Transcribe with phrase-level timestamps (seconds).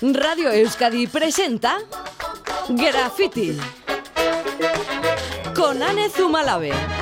[0.00, 1.78] Radio Euskadi presenta
[2.68, 3.58] Graffiti
[5.52, 6.97] con Anne Zumalave.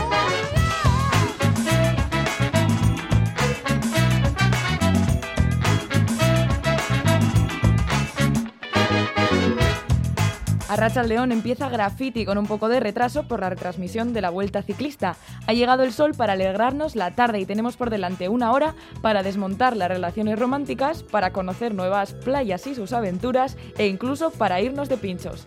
[10.76, 14.62] Arracha León empieza graffiti con un poco de retraso por la retransmisión de la Vuelta
[14.62, 15.16] Ciclista.
[15.46, 19.22] Ha llegado el sol para alegrarnos la tarde y tenemos por delante una hora para
[19.22, 24.90] desmontar las relaciones románticas, para conocer nuevas playas y sus aventuras e incluso para irnos
[24.90, 25.46] de pinchos.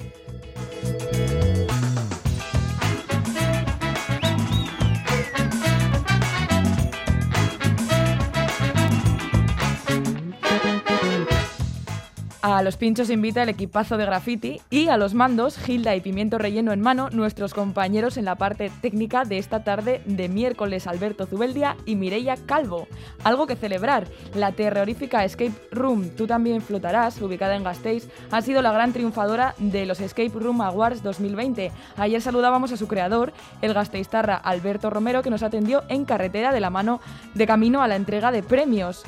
[12.41, 16.37] A los pinchos invita el equipazo de graffiti y a los mandos, Gilda y Pimiento
[16.37, 21.25] Relleno en mano, nuestros compañeros en la parte técnica de esta tarde de miércoles, Alberto
[21.25, 22.87] Zubeldia y Mireia Calvo.
[23.25, 28.61] Algo que celebrar, la terrorífica Escape Room Tú también flotarás, ubicada en Gasteiz, ha sido
[28.61, 31.73] la gran triunfadora de los Escape Room Awards 2020.
[31.97, 36.61] Ayer saludábamos a su creador, el gasteiztarra Alberto Romero, que nos atendió en carretera de
[36.61, 37.01] la mano
[37.33, 39.03] de camino a la entrega de premios.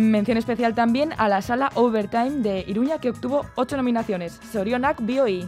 [0.00, 4.40] Mención especial también a la sala Overtime de Iruña que obtuvo ocho nominaciones.
[4.50, 5.46] Sorionak BioI.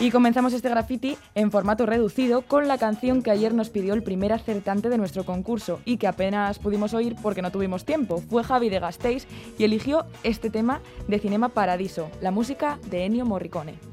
[0.00, 4.04] Y comenzamos este graffiti en formato reducido con la canción que ayer nos pidió el
[4.04, 8.22] primer acertante de nuestro concurso y que apenas pudimos oír porque no tuvimos tiempo.
[8.30, 9.26] Fue Javi de Gasteiz
[9.58, 13.87] y eligió este tema de Cinema Paradiso, la música de Ennio Morricone.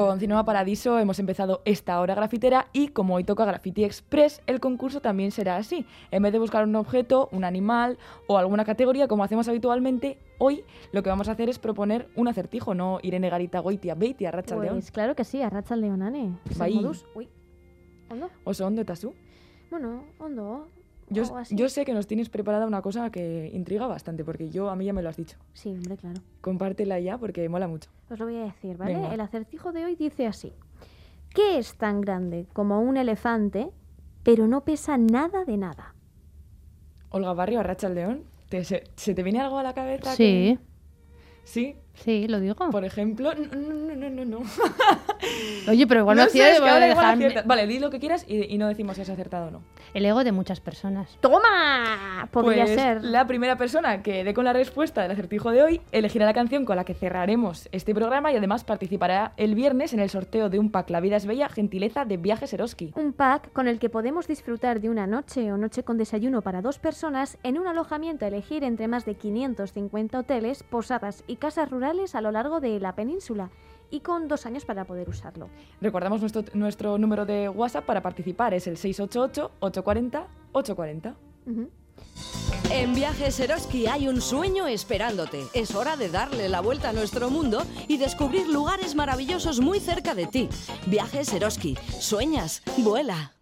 [0.00, 4.58] Con Cinema Paradiso hemos empezado esta hora grafitera y como hoy toca Graffiti Express, el
[4.58, 5.84] concurso también será así.
[6.10, 10.64] En vez de buscar un objeto, un animal o alguna categoría como hacemos habitualmente, hoy
[10.92, 14.30] lo que vamos a hacer es proponer un acertijo, no Irene Garita Goitia Beiti a
[14.30, 14.76] Racha León.
[14.76, 16.38] Pues claro que sí, a Racha Leonane.
[16.56, 16.82] Bai.
[18.44, 19.12] Oso ondo eta zu.
[19.70, 20.66] Bueno, ondo.
[21.10, 24.76] Yo, yo sé que nos tienes preparada una cosa que intriga bastante, porque yo a
[24.76, 25.36] mí ya me lo has dicho.
[25.52, 26.20] Sí, hombre, claro.
[26.40, 27.90] Compártela ya porque mola mucho.
[28.08, 28.94] Os lo voy a decir, ¿vale?
[28.94, 29.12] Venga.
[29.12, 30.52] El acertijo de hoy dice así.
[31.34, 33.70] ¿Qué es tan grande como un elefante,
[34.22, 35.94] pero no pesa nada de nada?
[37.10, 40.14] Olga Barrio, a Racha León, ¿te, se, se te viene algo a la cabeza?
[40.14, 40.58] Sí, que-
[41.44, 42.54] Sí, sí, lo digo.
[42.70, 43.32] por ejemplo.
[43.34, 44.38] No, no, no, no, no.
[45.68, 47.42] Oye, pero igual acierta.
[47.44, 49.62] Vale, di lo que quieras y, y no decimos si has acertado o no.
[49.94, 51.18] El ego de muchas personas.
[51.20, 52.28] ¡Toma!
[52.30, 53.04] Podría Pues ser.
[53.04, 56.64] La primera persona que dé con la respuesta del acertijo de hoy elegirá la canción
[56.64, 60.58] con la que cerraremos este programa y además participará el viernes en el sorteo de
[60.58, 62.92] un pack La vida es bella, gentileza de Viajes Eroski.
[62.96, 66.62] Un pack con el que podemos disfrutar de una noche o noche con desayuno para
[66.62, 71.70] dos personas en un alojamiento a elegir entre más de 550 hoteles, posadas y casas
[71.70, 71.79] rurales
[72.14, 73.50] a lo largo de la península
[73.90, 75.48] y con dos años para poder usarlo.
[75.80, 81.14] Recordamos nuestro, nuestro número de WhatsApp para participar, es el 688-840-840.
[81.46, 81.70] Ujú.
[82.70, 85.46] En Viajes Eroski hay un sueño esperándote.
[85.54, 90.14] Es hora de darle la vuelta a nuestro mundo y descubrir lugares maravillosos muy cerca
[90.14, 90.48] de ti.
[90.86, 91.76] Viajes Eroski.
[91.98, 93.32] Sueñas, vuela.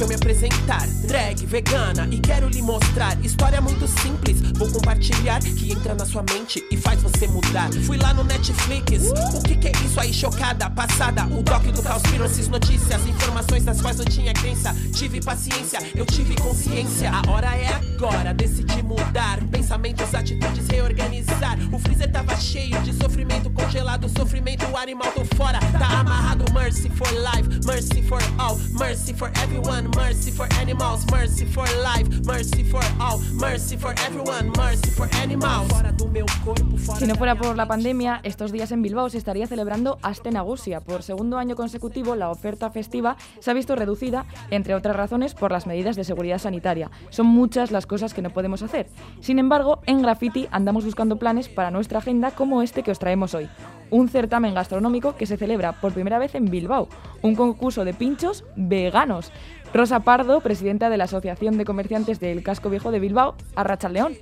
[0.00, 0.86] Deixa eu me apresentar.
[1.06, 3.22] Drag, vegana, e quero lhe mostrar.
[3.22, 5.40] História muito simples, vou compartilhar.
[5.40, 7.70] Que entra na sua mente e faz você mudar.
[7.84, 10.10] Fui lá no Netflix, o que, que é isso aí?
[10.10, 11.26] Chocada, passada.
[11.26, 14.74] O doc do Conspiracies, notícias, informações das quais eu tinha crença.
[14.94, 17.10] Tive paciência, eu tive consciência.
[17.10, 19.38] A hora é agora, decidi mudar.
[19.50, 21.58] Pensamentos, atitudes, reorganizar.
[21.70, 24.08] O freezer tava cheio de sofrimento congelado.
[24.08, 25.58] Sofrimento, o animal tô fora.
[25.78, 31.46] Tá amarrado, mercy for life, mercy for all, mercy for everyone, mercy for animals, mercy
[31.46, 35.68] for life, mercy for all, mercy for everyone, mercy for animals.
[35.68, 39.08] Fora do meu corpo, fora Si no fuera por la pandemia, estos días en Bilbao
[39.10, 40.80] se estaría celebrando Aste Nagusia.
[40.80, 45.52] Por segundo año consecutivo, la oferta festiva se ha visto reducida, entre otras razones, por
[45.52, 46.90] las medidas de seguridad sanitaria.
[47.10, 48.88] Son muchas las cosas que no podemos hacer.
[49.20, 53.34] Sin embargo, en Graffiti andamos buscando planes para nuestra agenda como este que os traemos
[53.34, 53.48] hoy.
[53.90, 56.88] Un certamen gastronómico que se celebra por primera vez en Bilbao.
[57.22, 59.32] Un concurso de pinchos veganos.
[59.72, 64.16] Rosa Pardo, presidenta de la Asociación de Comerciantes del Casco Viejo de Bilbao, Arrachaldeón.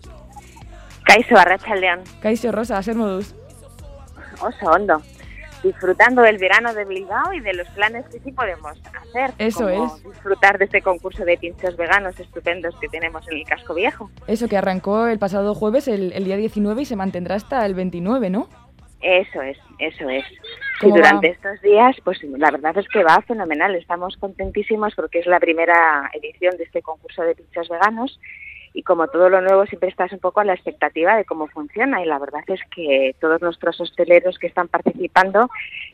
[1.04, 3.34] Kaixo Arratsaldean, Kaixo Rosa, ser modus.
[4.40, 5.00] oso ondo.
[5.62, 9.32] Disfrutando del verano de Bilbao y de los planes que sí podemos hacer.
[9.38, 10.04] Eso como es.
[10.04, 14.10] Disfrutar de este concurso de pinchos veganos estupendos que tenemos en el casco viejo.
[14.26, 17.74] Eso que arrancó el pasado jueves, el, el día 19, y se mantendrá hasta el
[17.74, 18.48] 29, ¿no?
[19.00, 20.24] Eso es, eso es.
[20.80, 21.34] ¿Cómo durante va?
[21.34, 23.74] estos días, pues la verdad es que va fenomenal.
[23.74, 28.18] Estamos contentísimos porque es la primera edición de este concurso de pinchos veganos
[28.74, 32.02] y como todo lo nuevo siempre estás un poco a la expectativa de cómo funciona
[32.02, 35.50] y la verdad es que todos nuestros hosteleros que están participando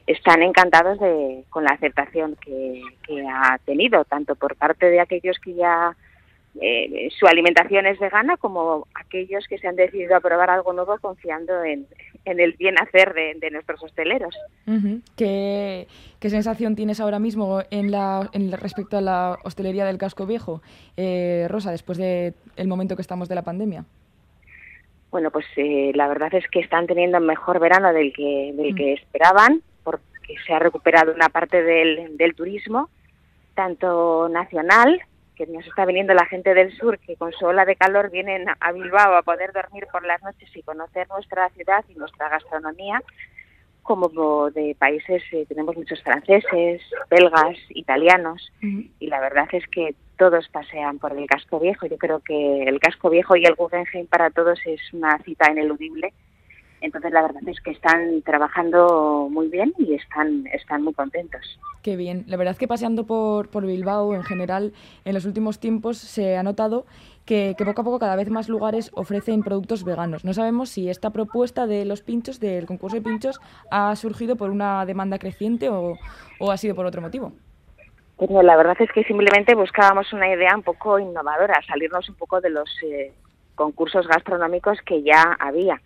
[0.07, 5.39] están encantados de, con la aceptación que, que ha tenido, tanto por parte de aquellos
[5.39, 5.97] que ya
[6.61, 10.97] eh, su alimentación es vegana como aquellos que se han decidido a probar algo nuevo
[10.99, 11.87] confiando en,
[12.25, 14.35] en el bien hacer de, de nuestros hosteleros.
[15.17, 15.87] ¿Qué,
[16.19, 20.63] qué sensación tienes ahora mismo en la, en respecto a la hostelería del casco viejo,
[20.97, 23.85] eh, Rosa, después del el momento que estamos de la pandemia?
[25.11, 28.95] Bueno, pues eh, la verdad es que están teniendo mejor verano del que, del que
[28.95, 32.89] esperaban, porque se ha recuperado una parte del, del turismo,
[33.55, 35.01] tanto nacional,
[35.35, 38.47] que nos está viniendo la gente del sur, que con su ola de calor vienen
[38.61, 43.03] a Bilbao a poder dormir por las noches y conocer nuestra ciudad y nuestra gastronomía,
[43.85, 50.49] como de países, eh, tenemos muchos franceses, belgas, italianos, y la verdad es que todos
[50.49, 51.87] pasean por el casco viejo.
[51.87, 56.15] Yo creo que el casco viejo y el Guggenheim para todos es una cita ineludible.
[56.81, 61.59] Entonces la verdad es que están trabajando muy bien y están, están muy contentos.
[61.83, 62.25] Qué bien.
[62.27, 64.73] La verdad es que paseando por, por Bilbao en general,
[65.05, 66.87] en los últimos tiempos se ha notado
[67.25, 70.25] que, que poco a poco cada vez más lugares ofrecen productos veganos.
[70.25, 73.41] No sabemos si esta propuesta de los pinchos, del concurso de pinchos,
[73.71, 75.97] ha surgido por una demanda creciente o,
[76.39, 77.33] o ha sido por otro motivo.
[78.19, 82.41] Pero la verdad es que simplemente buscábamos una idea un poco innovadora, salirnos un poco
[82.41, 83.13] de los eh,
[83.55, 85.81] concursos gastronómicos que ya había.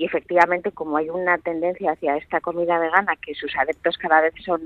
[0.00, 4.32] Y efectivamente, como hay una tendencia hacia esta comida vegana, que sus adeptos cada vez
[4.42, 4.62] son,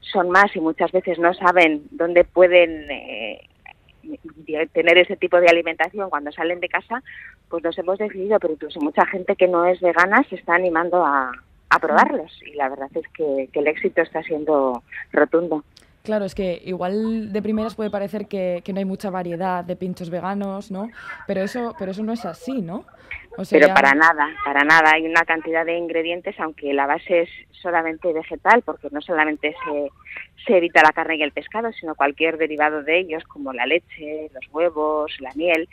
[0.00, 3.48] son más y muchas veces no saben dónde pueden eh,
[4.74, 7.02] tener ese tipo de alimentación cuando salen de casa,
[7.48, 11.02] pues nos hemos decidido, pero incluso mucha gente que no es vegana se está animando
[11.02, 11.32] a,
[11.80, 12.38] probarlos.
[12.44, 14.82] Y la verdad es que el éxito está siendo
[15.12, 15.64] rotundo.
[16.08, 19.76] Claro, es que igual de primeras puede parecer que, que no hay mucha variedad de
[19.76, 20.88] pinchos veganos, ¿no?
[21.26, 22.86] Pero eso, pero eso no es así, ¿no?
[23.36, 24.92] O sea, Pero para nada, para nada.
[24.94, 27.28] Hay una cantidad de ingredientes, aunque la base es
[27.60, 29.90] solamente vegetal, porque no solamente se,
[30.46, 34.30] se evita la carne y el pescado, sino cualquier derivado de ellos, como la leche,
[34.32, 35.68] los huevos, la miel.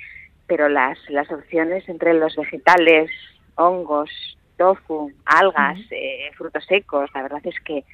[0.47, 3.09] Pero las, las opciones entre los vegetales,
[3.55, 4.09] hongos,
[4.57, 7.09] tofu, algas, eh, frutos secos.
[7.13, 7.85] La verdad es que,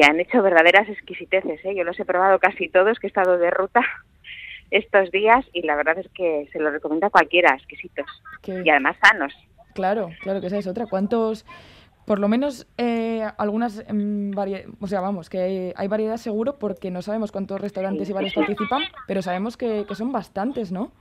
[0.00, 1.60] que han hecho verdaderas exquisiteces.
[1.64, 1.74] ¿eh?
[1.76, 3.80] Yo los he probado casi todos, que he estado de ruta
[4.70, 8.06] estos días y la verdad es que se los recomiendo a cualquiera, exquisitos
[8.64, 9.34] y además sanos.
[9.74, 10.86] Claro, claro que esa es otra.
[10.86, 11.44] ¿Cuántos,
[12.06, 16.58] por lo menos eh, algunas, mm, varie- o sea, vamos, que hay, hay variedad seguro
[16.58, 20.92] porque no sabemos cuántos restaurantes y bares participan, pero sabemos que, que son bastantes, ¿no?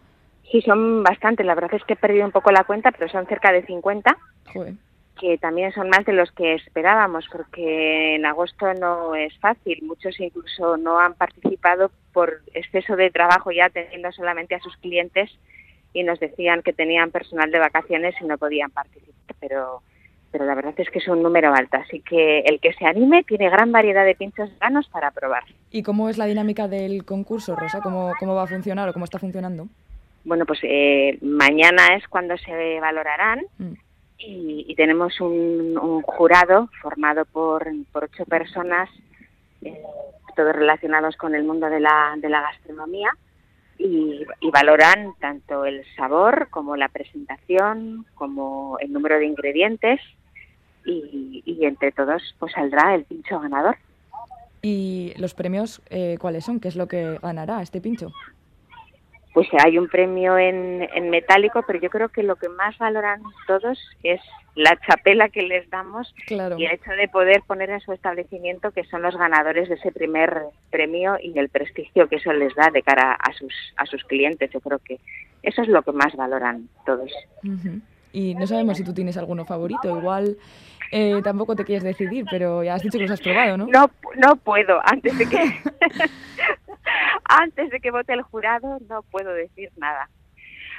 [0.52, 1.46] Sí, son bastantes.
[1.46, 4.18] La verdad es que he perdido un poco la cuenta, pero son cerca de 50.
[4.52, 4.74] Joder.
[5.20, 9.80] Que también son más de los que esperábamos, porque en agosto no es fácil.
[9.84, 15.30] Muchos incluso no han participado por exceso de trabajo ya teniendo solamente a sus clientes
[15.94, 19.82] y nos decían que tenían personal de vacaciones y no podían participar, pero
[20.32, 23.24] pero la verdad es que es un número alto, así que el que se anime
[23.24, 25.44] tiene gran variedad de pinchos veganos para probar.
[25.72, 27.82] ¿Y cómo es la dinámica del concurso, Rosa?
[27.82, 29.68] ¿Cómo, cómo va a funcionar o cómo está funcionando?
[30.26, 33.74] Bueno, pues eh, mañana es cuando se valorarán Mm.
[34.20, 38.90] Y, y tenemos un, un jurado formado por, por ocho personas,
[39.62, 39.82] eh,
[40.36, 43.10] todos relacionados con el mundo de la, de la gastronomía,
[43.78, 50.02] y, y valoran tanto el sabor como la presentación, como el número de ingredientes,
[50.86, 53.78] y, y entre todos pues saldrá el pincho ganador.
[54.62, 56.60] ¿Y los premios eh, cuáles son?
[56.60, 58.12] ¿Qué es lo que ganará este pincho?
[59.34, 63.22] Pues hay un premio en, en metálico, pero yo creo que lo que más valoran
[63.48, 64.20] todos es
[64.56, 66.58] la chapela que les damos Claro.
[66.58, 69.92] y el hecho de poder poner en su establecimiento que son los ganadores de ese
[69.92, 74.04] primer premio y el prestigio que eso les da de cara a sus a sus
[74.04, 74.50] clientes.
[74.52, 75.00] Yo creo que
[75.44, 77.12] eso es lo que más valoran todos.
[78.12, 79.96] Y no sabemos si tú tienes alguno favorito.
[79.96, 80.36] Igual
[80.92, 83.68] eh, tampoco te quieres decidir, pero ya has dicho que los has probado, ¿no?
[83.68, 85.38] No no puedo antes de que
[87.26, 90.10] antes de que vote el jurado no puedo decir nada.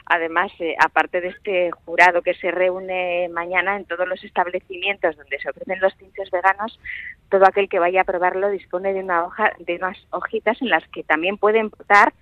[0.07, 5.38] Además, eh, aparte de este jurado que se reúne mañana en todos los establecimientos donde
[5.38, 6.80] se ofrecen los pinchos veganos,
[7.28, 10.87] todo aquel que vaya a probarlo dispone de una hoja, de unas hojitas en las
[10.88, 12.12] que también pueden votar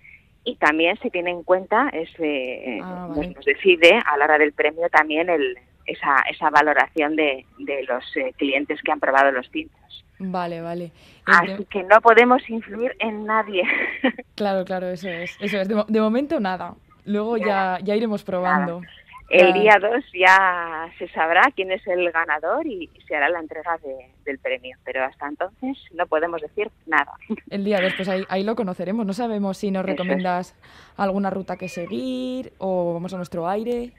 [0.45, 3.35] y también se tiene en cuenta, es, eh, Ah, nos- vale.
[3.35, 5.57] nos decide a la hora del premio también el,
[5.87, 10.05] esa, esa valoración de, de los eh, clientes que han probado los pinchos.
[10.21, 10.91] Vale, vale.
[11.27, 13.63] Así que no podemos influir en nadie.
[14.35, 15.37] Claro, claro, eso es.
[15.41, 15.67] Eso es.
[15.69, 16.75] De, mo- de momento nada.
[17.05, 18.83] Luego ya, ya iremos probando.
[19.31, 23.77] El día 2 ya se sabrá quién es el ganador y se hará la entrega
[23.79, 27.13] de- del premio, pero hasta entonces no podemos decir nada.
[27.51, 29.05] El día después ahí, ahí lo conoceremos.
[29.05, 29.91] No sabemos si nos es.
[29.91, 30.55] recomiendas
[30.97, 33.93] alguna ruta que seguir o vamos a nuestro aire.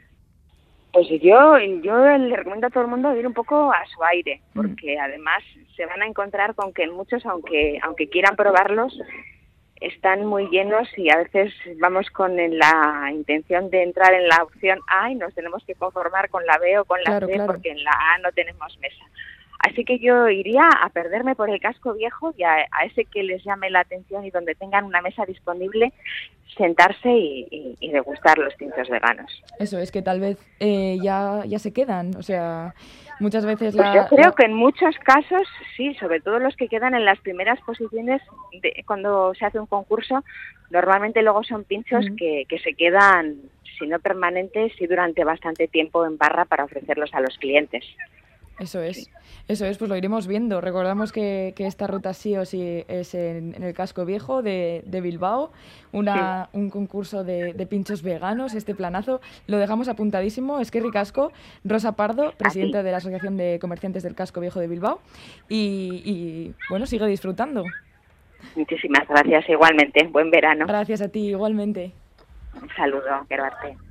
[0.91, 4.41] Pues yo, yo le recomiendo a todo el mundo ir un poco a su aire,
[4.53, 4.61] Mm.
[4.61, 5.43] porque además
[5.75, 8.97] se van a encontrar con que muchos, aunque, aunque quieran probarlos,
[9.79, 14.79] están muy llenos y a veces vamos con la intención de entrar en la opción
[14.87, 17.53] A y nos tenemos que conformar con la B o con la Claro, C claro.
[17.53, 19.05] porque en la A no tenemos mesa.
[19.59, 23.23] Así que yo iría a perderme por el casco viejo y a, a ese que
[23.23, 25.91] les llame la atención y donde tengan una mesa disponible,
[26.57, 29.43] sentarse y, y- y degustar los tintos veganos.
[29.59, 32.15] Eso es que tal vez eh, ya, ya se quedan.
[32.15, 32.73] O sea,
[33.19, 33.93] muchas veces Pues la...
[33.93, 37.19] yo creo la- que en muchos casos, sí, sobre todo los que quedan en las
[37.19, 38.21] primeras posiciones
[38.61, 40.23] de, cuando se hace un concurso,
[40.69, 43.35] normalmente luego son pinchos que, que se quedan,
[43.77, 47.83] si no permanentes, sí durante bastante tiempo en barra para ofrecerlos a los clientes.
[48.59, 49.09] Eso es,
[49.47, 50.59] eso es, pues lo iremos viendo.
[50.59, 54.83] Recordamos que, que esta ruta sí o sí es en, en el casco viejo de,
[54.85, 55.51] de Bilbao,
[55.91, 59.21] una, un concurso de, de pinchos veganos, este planazo.
[59.47, 60.59] Lo dejamos apuntadísimo.
[60.59, 61.31] Es que Ricasco,
[61.63, 64.99] Rosa Pardo, presidenta de la Asociación de Comerciantes del Casco Viejo de Bilbao.
[65.47, 67.63] Y, y, bueno, sigue disfrutando.
[68.55, 70.07] Muchísimas gracias igualmente.
[70.07, 70.65] Buen verano.
[70.67, 71.91] Gracias a ti igualmente.
[72.61, 73.88] Un saludo, quiero verte.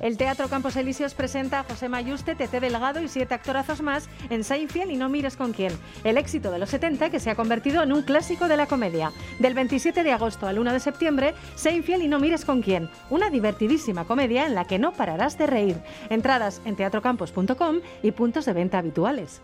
[0.00, 4.44] El Teatro Campos Elíseos presenta a José Mayuste, Tete Delgado y siete actorazos más en
[4.44, 5.72] Seinfeld y No mires con quién.
[6.04, 9.10] El éxito de los 70 que se ha convertido en un clásico de la comedia.
[9.40, 12.88] Del 27 de agosto al 1 de septiembre, Seinfeld y No mires con quién.
[13.10, 15.76] Una divertidísima comedia en la que no pararás de reír.
[16.10, 19.42] Entradas en teatrocampos.com y puntos de venta habituales.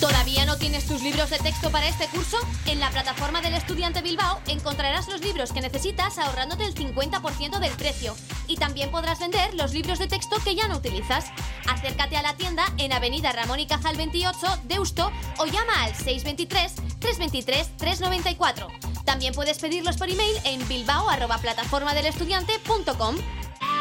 [0.00, 2.36] ¿Todavía no tienes tus libros de texto para este curso?
[2.66, 7.72] En la plataforma del Estudiante Bilbao encontrarás los libros que necesitas ahorrándote el 50% del
[7.72, 8.14] precio.
[8.46, 11.24] Y también podrás vender los libros de texto que ya no utilizas.
[11.66, 16.74] Acércate a la tienda en Avenida Ramón y Cajal 28, Deusto, o llama al 623
[17.00, 18.68] 323 394.
[19.06, 23.16] También puedes pedirlos por email en bilbao@plataformadelestudiante.com.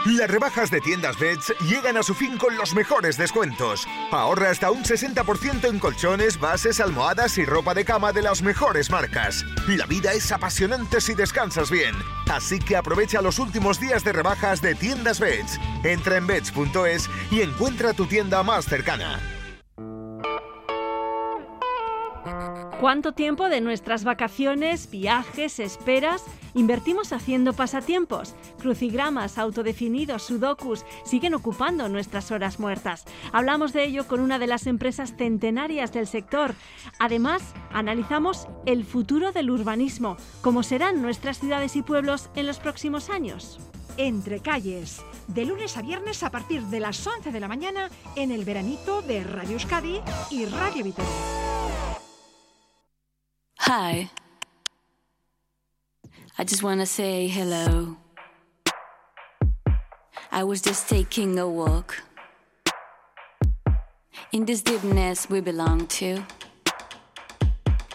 [0.05, 3.88] Las rebajas de tiendas Beds llegan a su fin con los mejores descuentos.
[4.12, 8.91] Ahorra hasta un 60% en colchones, bases, almohadas y ropa de cama de las mejores
[8.91, 9.43] marcas.
[9.67, 11.95] La vida es apasionante si descansas bien.
[12.29, 15.59] Así que aprovecha los últimos días de rebajas de tiendas Beds.
[15.83, 19.35] Entra en beds.es y encuentra tu tienda más cercana.
[22.79, 28.36] ¿Cuánto tiempo de nuestras vacaciones, viajes, esperas invertimos haciendo pasatiempos?
[28.60, 33.05] Crucigramas, autodefinidos, sudokus siguen ocupando nuestras horas muertas.
[33.32, 36.53] Hablamos de ello con una de las empresas centenarias del sector.
[37.00, 43.10] Además, analizamos el futuro del urbanismo, cómo serán nuestras ciudades y pueblos en los próximos
[43.10, 43.60] años.
[43.96, 48.32] Entre calles, de lunes a viernes a partir de las 11 de la mañana en
[48.32, 51.45] el veranito de Radio Euskadi y Radio Vitoria.
[53.67, 54.12] Hi.
[56.38, 57.98] I just want to say hello.
[60.31, 62.03] I was just taking a walk
[64.31, 66.24] in this deepness we belong to.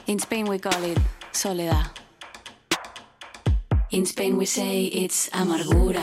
[0.08, 0.98] In Spain, we call it
[1.30, 1.86] soledad.
[3.92, 6.02] In Spain, we say it's amargura.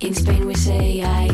[0.00, 1.28] In Spain, we say ay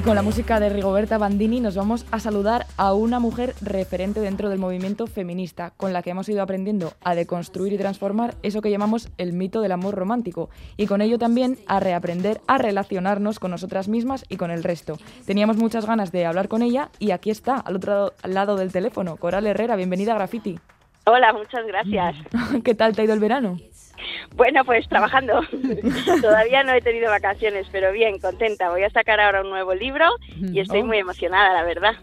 [0.00, 4.18] Y con la música de Rigoberta Bandini nos vamos a saludar a una mujer referente
[4.20, 8.62] dentro del movimiento feminista, con la que hemos ido aprendiendo a deconstruir y transformar eso
[8.62, 13.38] que llamamos el mito del amor romántico, y con ello también a reaprender a relacionarnos
[13.38, 14.96] con nosotras mismas y con el resto.
[15.26, 19.18] Teníamos muchas ganas de hablar con ella y aquí está, al otro lado del teléfono,
[19.18, 20.58] Coral Herrera, bienvenida a Graffiti.
[21.04, 22.16] Hola, muchas gracias.
[22.64, 23.58] ¿Qué tal te ha ido el verano?
[24.34, 25.40] Bueno, pues trabajando.
[26.22, 28.70] Todavía no he tenido vacaciones, pero bien, contenta.
[28.70, 30.06] Voy a sacar ahora un nuevo libro
[30.52, 30.86] y estoy Oh.
[30.86, 31.94] muy emocionada, la verdad.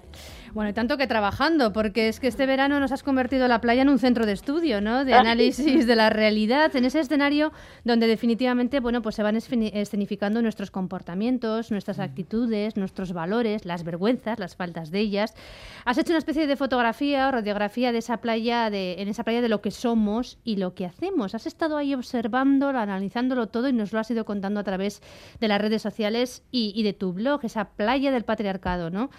[0.54, 3.82] Bueno, y tanto que trabajando, porque es que este verano nos has convertido la playa
[3.82, 5.06] en un centro de estudio, ¿no?
[5.06, 7.52] De análisis de la realidad, en ese escenario
[7.84, 13.84] donde definitivamente, bueno, pues se van esceni- escenificando nuestros comportamientos, nuestras actitudes, nuestros valores, las
[13.84, 15.34] vergüenzas, las faltas de ellas.
[15.86, 19.42] Has hecho una especie de fotografía o radiografía de esa playa, de, en esa playa
[19.42, 21.36] de lo que somos y lo que hacemos.
[21.36, 25.02] Has estado ahí observándolo, analizándolo todo y nos lo has ido contando a través
[25.40, 29.10] de las redes sociales y, y de tu blog, esa playa del patriarcado, ¿no?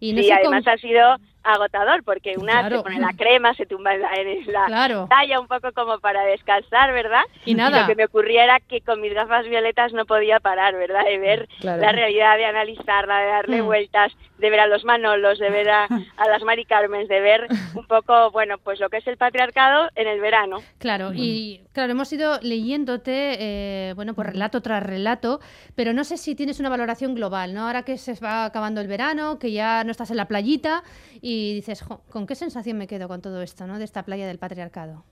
[0.00, 1.16] Y no sí, con- además ha sido
[1.54, 2.76] agotador porque una Claro.
[2.78, 5.06] se pone la crema, se tumba en la, en la Claro.
[5.08, 7.22] playa un poco como para descansar, ¿verdad?
[7.44, 7.80] Y nada.
[7.82, 11.04] lo que me ocurría era que con mis gafas violetas no podía parar, ¿verdad?
[11.04, 11.82] De ver Claro.
[11.82, 13.66] la realidad, de analizarla, de darle Mm.
[13.66, 17.48] vueltas, de ver a los Manolos, de ver a, a las Mari Carmens, de ver
[17.74, 20.60] un poco, bueno, pues lo que es el patriarcado en el verano.
[20.78, 25.40] Claro, y claro, hemos ido leyéndote, eh, bueno, pues relato tras relato,
[25.74, 27.66] pero no sé si tienes una valoración global, ¿no?
[27.66, 30.82] Ahora que se va acabando el verano, que ya no estás en la playita
[31.20, 33.78] y dices, "Jo, ¿con qué sensación me quedo con todo esto, ¿no?
[33.78, 35.04] De esta playa del patriarcado.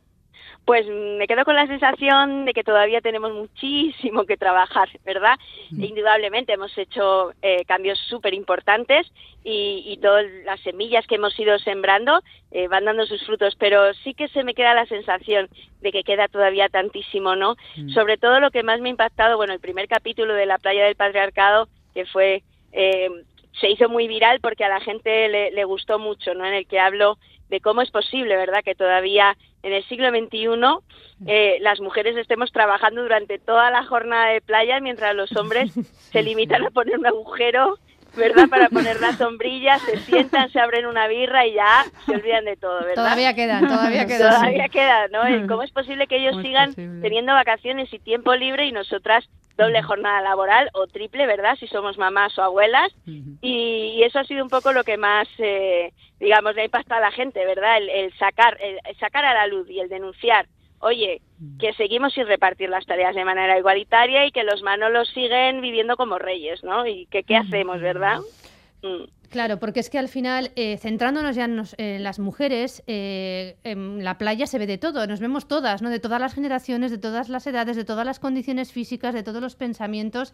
[0.64, 5.36] Pues mm, me quedo con la sensación de que todavía tenemos muchísimo que trabajar, ¿verdad?
[5.70, 9.06] Indudablemente hemos hecho eh, cambios súper importantes
[9.42, 12.20] y, y todas las semillas que hemos ido sembrando
[12.52, 15.48] eh, van dando sus frutos, pero sí que se me queda la sensación
[15.80, 17.56] de que queda todavía tantísimo, ¿no?
[17.92, 20.84] Sobre todo lo que más me ha impactado, bueno, el primer capítulo de La playa
[20.84, 22.42] del patriarcado, que fue...
[22.72, 23.08] eh,
[23.60, 26.44] se hizo muy viral porque a la gente le, le gustó mucho, ¿no?
[26.44, 30.48] En el que hablo de cómo es posible, ¿verdad?, que todavía en el siglo XXI
[31.26, 35.72] eh, las mujeres estemos trabajando durante toda la jornada de playa mientras los hombres
[36.12, 37.78] se limitan a poner un agujero,
[38.16, 42.44] ¿verdad?, para poner la sombrilla, se sientan, se abren una birra y ya se olvidan
[42.44, 42.94] de todo, ¿verdad?
[42.94, 44.30] Todavía quedan, todavía quedan.
[44.34, 45.24] Todavía queda, ¿no?
[45.24, 47.00] El ¿Cómo es posible que ellos ¿Cómo es sigan posible?
[47.02, 51.56] teniendo vacaciones y tiempo libre y nosotras doble jornada laboral o triple, ¿verdad?
[51.58, 52.92] Si somos mamás o abuelas.
[53.06, 56.98] Y, y eso ha sido un poco lo que más, eh, digamos, le ha impactado
[57.02, 57.78] a la gente, ¿verdad?
[57.78, 60.46] El, el sacar, el, el sacar a la luz y el denunciar.
[60.80, 61.20] Oye,
[61.58, 65.96] que seguimos sin repartir las tareas de manera igualitaria y que los manolos siguen viviendo
[65.96, 66.86] como reyes, ¿no?
[66.86, 68.20] Y que qué hacemos, ¿verdad?
[68.82, 69.04] Mm.
[69.30, 73.56] Claro, porque es que al final, eh, centrándonos ya en, nos- en las mujeres, eh,
[73.64, 75.90] en la playa se ve de todo, nos vemos todas, ¿no?
[75.90, 79.42] De todas las generaciones, de todas las edades, de todas las condiciones físicas, de todos
[79.42, 80.32] los pensamientos.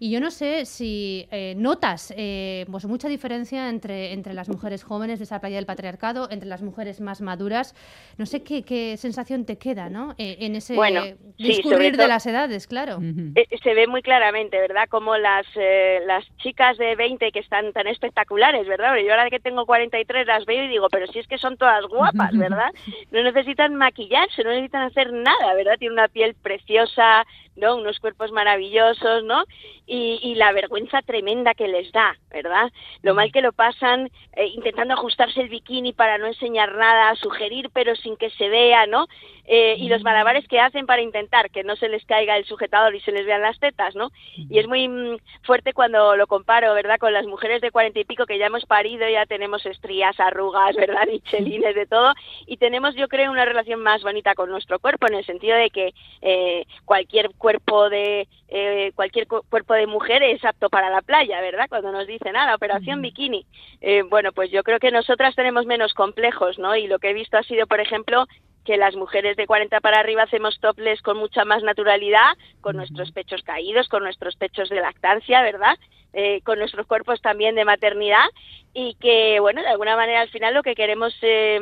[0.00, 4.82] Y yo no sé si eh, notas eh, pues mucha diferencia entre, entre las mujeres
[4.82, 7.74] jóvenes de esa playa del patriarcado, entre las mujeres más maduras.
[8.18, 10.14] No sé qué, qué sensación te queda, ¿no?
[10.18, 11.02] Eh, en ese Bueno,
[11.38, 12.98] discurrir de las edades, claro.
[13.36, 14.88] Eh, se ve muy claramente, ¿verdad?
[14.88, 18.31] Como las, eh, las chicas de 20 que están tan espectaculares,
[18.66, 18.90] ¿verdad?
[18.90, 21.56] Porque Yo ahora que tengo 43 las veo y digo, pero si es que son
[21.56, 22.70] todas guapas, ¿verdad?
[23.10, 25.76] No necesitan maquillarse, no necesitan hacer nada, ¿verdad?
[25.78, 27.76] Tienen una piel preciosa, ¿no?
[27.76, 29.44] Unos cuerpos maravillosos, ¿no?
[29.86, 32.70] Y, y la vergüenza tremenda que les da, ¿verdad?
[33.02, 37.68] Lo mal que lo pasan eh, intentando ajustarse el bikini para no enseñar nada, sugerir
[37.72, 39.06] pero sin que se vea, ¿no?
[39.44, 42.94] Eh, y los malabares que hacen para intentar que no se les caiga el sujetador
[42.94, 44.10] y se les vean las tetas, ¿no?
[44.36, 46.98] Y es muy mm, fuerte cuando lo comparo, ¿verdad?
[46.98, 50.74] Con las mujeres de cuarenta y pico que ya hemos parido, ya tenemos estrías, arrugas,
[50.76, 51.06] ¿verdad?
[51.10, 52.12] Michelines, de todo.
[52.46, 55.70] Y tenemos, yo creo, una relación más bonita con nuestro cuerpo, en el sentido de
[55.70, 61.00] que eh, cualquier cuerpo de eh, cualquier cu- cuerpo de mujer es apto para la
[61.02, 61.66] playa, ¿verdad?
[61.68, 63.46] Cuando nos dicen, ah, la operación bikini.
[63.80, 66.76] Eh, bueno, pues yo creo que nosotras tenemos menos complejos, ¿no?
[66.76, 68.26] Y lo que he visto ha sido, por ejemplo,
[68.64, 73.12] que las mujeres de 40 para arriba hacemos topless con mucha más naturalidad, con nuestros
[73.12, 75.76] pechos caídos, con nuestros pechos de lactancia, ¿verdad?
[76.14, 78.26] Eh, con nuestros cuerpos también de maternidad
[78.74, 81.58] y que, bueno, de alguna manera al final lo que queremos eh,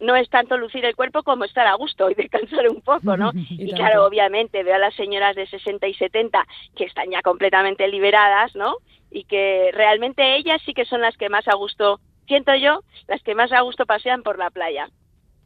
[0.00, 3.30] no es tanto lucir el cuerpo como estar a gusto y descansar un poco, ¿no?
[3.50, 7.88] Y claro, obviamente veo a las señoras de 60 y 70 que están ya completamente
[7.88, 8.76] liberadas, ¿no?
[9.10, 13.22] Y que realmente ellas sí que son las que más a gusto, siento yo, las
[13.22, 14.88] que más a gusto pasean por la playa.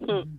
[0.00, 0.38] Mm.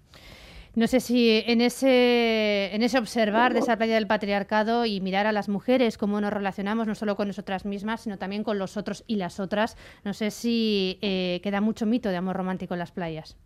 [0.75, 5.25] No sé si en ese, en ese observar de esa playa del patriarcado y mirar
[5.25, 8.75] a las mujeres, cómo nos relacionamos no solo con nosotras mismas, sino también con los
[8.75, 12.79] otros y las otras, no sé si eh, queda mucho mito de amor romántico en
[12.79, 13.37] las playas.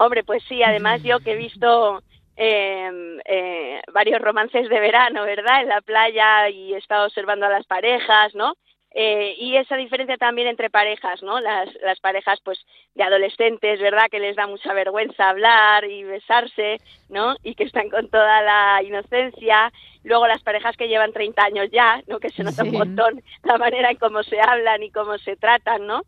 [0.00, 2.02] Hombre, pues sí, además yo que he visto
[2.36, 2.90] eh,
[3.24, 5.62] eh, varios romances de verano, ¿verdad?
[5.62, 8.54] En la playa y he estado observando a las parejas, ¿no?
[8.98, 11.38] Eh, y esa diferencia también entre parejas, ¿no?
[11.38, 12.58] Las, las parejas, pues,
[12.94, 14.08] de adolescentes, ¿verdad?
[14.10, 16.80] Que les da mucha vergüenza hablar y besarse,
[17.10, 17.36] ¿no?
[17.42, 19.70] Y que están con toda la inocencia.
[20.02, 22.18] Luego las parejas que llevan 30 años ya, ¿no?
[22.18, 25.86] Que se nota un montón la manera en cómo se hablan y cómo se tratan,
[25.86, 26.00] ¿no?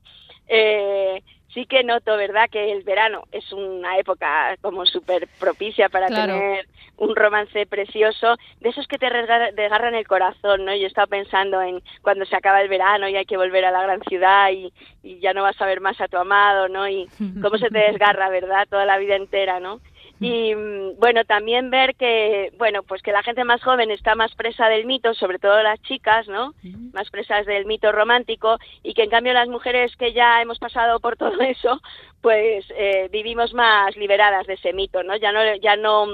[0.49, 1.23] Eh,
[1.55, 6.35] sí que noto, ¿verdad?, que el verano es una época como súper propicia para Claro.
[6.35, 9.07] tener un romance precioso, de esos que te
[9.55, 10.75] desgarran el corazón, ¿no?
[10.75, 13.71] Yo he estado pensando en cuando se acaba el verano y hay que volver a
[13.71, 16.89] la gran ciudad y, y ya no vas a ver más a tu amado, ¿no?
[16.89, 17.09] Y
[17.41, 19.81] cómo se te desgarra, ¿verdad?, toda la vida entera, ¿no?
[20.21, 20.53] Y
[20.99, 24.85] bueno, también ver que, bueno, pues que la gente más joven está más presa del
[24.85, 26.55] mito, sobre todo las chicas, ¿no?
[26.93, 30.99] Más presas del mito romántico y que en cambio las mujeres que ya hemos pasado
[30.99, 31.81] por todo eso,
[32.21, 35.17] pues eh, vivimos más liberadas de ese mito, ¿no?
[35.17, 36.07] Ya no, ya no,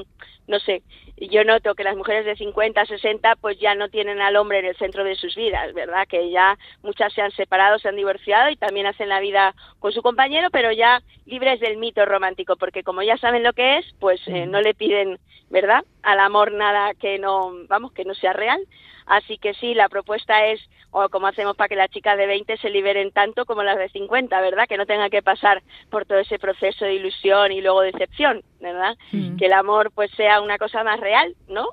[0.47, 0.83] no sé,
[1.29, 4.67] yo noto que las mujeres de 50, 60 pues ya no tienen al hombre en
[4.67, 6.07] el centro de sus vidas, ¿verdad?
[6.09, 9.93] Que ya muchas se han separado, se han divorciado y también hacen la vida con
[9.93, 13.95] su compañero, pero ya libres del mito romántico, porque como ya saben lo que es,
[14.01, 15.19] pues eh, no le piden,
[15.51, 15.85] ¿verdad?
[16.05, 18.61] Al amor nada que no, vamos, que no sea real.
[19.07, 22.57] Así que sí, la propuesta es, o como hacemos para que las chicas de 20
[22.57, 24.67] se liberen tanto como las de 50, ¿verdad?
[24.67, 28.97] Que no tengan que pasar por todo ese proceso de ilusión y luego decepción, ¿verdad?
[29.39, 31.69] Que el amor pues sea una cosa más real, ¿no?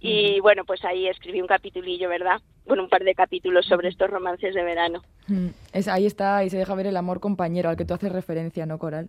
[0.00, 2.42] Y bueno, pues ahí escribí un capitulillo, ¿verdad?
[2.66, 5.02] Bueno, un par de capítulos sobre estos romances de verano.
[5.28, 8.12] Mm, Es, ahí está y se deja ver el amor compañero al que tú haces
[8.12, 9.08] referencia, ¿no, Coral?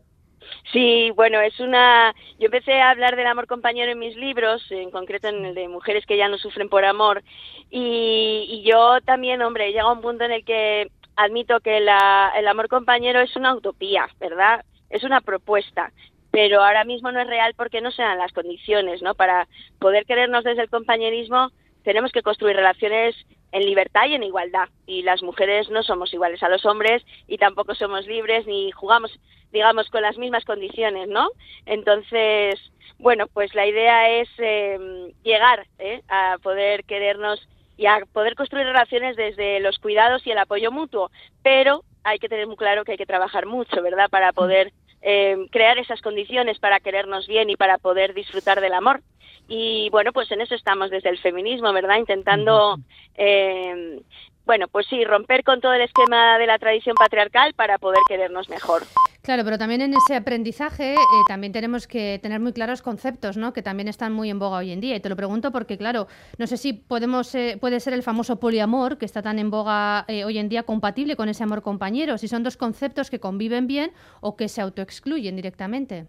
[0.72, 2.14] Sí, bueno, es una.
[2.40, 5.68] Yo empecé a hablar del amor compañero en mis libros, en concreto en el de
[5.68, 7.24] mujeres que ya no sufren por amor,
[7.70, 12.68] y, yo también, hombre, llega un punto en el que admito que la- el amor
[12.68, 14.66] compañero es una utopía, ¿verdad?
[14.90, 15.92] Es una propuesta,
[16.32, 19.16] pero ahora mismo no es real porque no se dan las condiciones, ¿no?
[19.16, 19.48] Para
[19.80, 21.52] poder querernos desde el compañerismo
[21.84, 23.16] tenemos que construir relaciones
[23.56, 24.68] en libertad y en igualdad.
[24.86, 29.18] Y las mujeres no somos iguales a los hombres y tampoco somos libres ni jugamos,
[29.54, 31.30] digamos, con las mismas condiciones, ¿no?
[31.66, 32.60] Entonces,
[33.00, 36.02] bueno, pues la idea es eh, llegar ¿eh?
[36.10, 41.10] a poder querernos y a poder construir relaciones desde los cuidados y el apoyo mutuo,
[41.42, 44.74] pero hay que tener muy claro que hay que trabajar mucho, ¿verdad?, para poder
[45.08, 49.02] eh, crear esas condiciones para querernos bien y para poder disfrutar del amor.
[49.48, 51.98] Y bueno, pues en eso estamos desde el feminismo, ¿verdad?
[51.98, 52.80] Intentando,
[53.14, 54.02] eh,
[54.48, 58.50] bueno, pues sí, romper con todo el esquema de la tradición patriarcal para poder querernos
[58.50, 58.82] mejor.
[59.26, 63.54] Claro, pero también en ese aprendizaje eh, también tenemos que tener muy claros conceptos, ¿no?
[63.54, 64.96] Que también están muy en boga hoy en día.
[64.96, 66.06] Y te lo pregunto porque, claro,
[66.38, 70.06] no sé si podemos eh, puede ser el famoso poliamor que está tan en boga
[70.08, 72.20] eh, hoy en día compatible con ese amor compañero.
[72.20, 76.06] Si son dos conceptos que conviven bien o que se autoexcluyen directamente.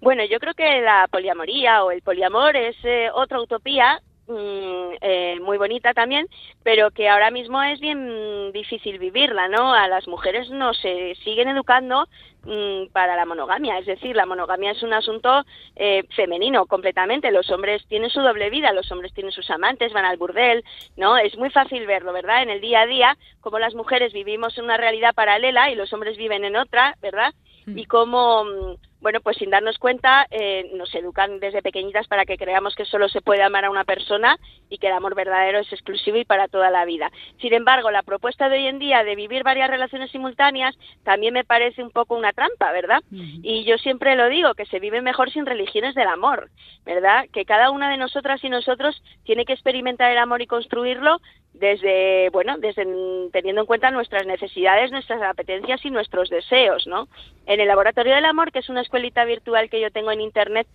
[0.00, 5.38] Bueno, yo creo que la poliamoría o el poliamor es eh, otra utopía mm, eh,
[5.40, 6.26] muy bonita también,
[6.62, 9.72] pero que ahora mismo es bien difícil vivirla, ¿no?
[9.72, 12.06] A las mujeres no se siguen educando
[12.44, 15.44] mm, para la monogamia, es decir, la monogamia es un asunto
[15.76, 17.30] eh, femenino completamente.
[17.30, 20.64] Los hombres tienen su doble vida, los hombres tienen sus amantes, van al burdel,
[20.96, 21.16] ¿no?
[21.16, 22.42] Es muy fácil verlo, ¿verdad?
[22.42, 25.92] En el día a día, como las mujeres vivimos en una realidad paralela y los
[25.92, 27.32] hombres viven en otra, ¿verdad?
[27.66, 32.36] Y cómo, mm, bueno, pues sin darnos cuenta, eh, nos educan desde pequeñitas para que
[32.36, 35.72] creamos que solo se puede amar a una persona y que el amor verdadero es
[35.72, 37.10] exclusivo y para toda la vida.
[37.40, 41.44] Sin embargo, la propuesta de hoy en día de vivir varias relaciones simultáneas también me
[41.44, 43.02] parece un poco una trampa, ¿verdad?
[43.10, 46.50] Y yo siempre lo digo, que se vive mejor sin religiones del amor,
[46.84, 47.26] ¿verdad?
[47.32, 51.20] Que cada una de nosotras y nosotros tiene que experimentar el amor y construirlo
[51.58, 52.86] desde, bueno, desde
[53.32, 57.08] teniendo en cuenta nuestras necesidades, nuestras apetencias y nuestros deseos, ¿no?
[57.46, 60.66] En el Laboratorio del Amor, que es una escuelita virtual que yo tengo en Internet,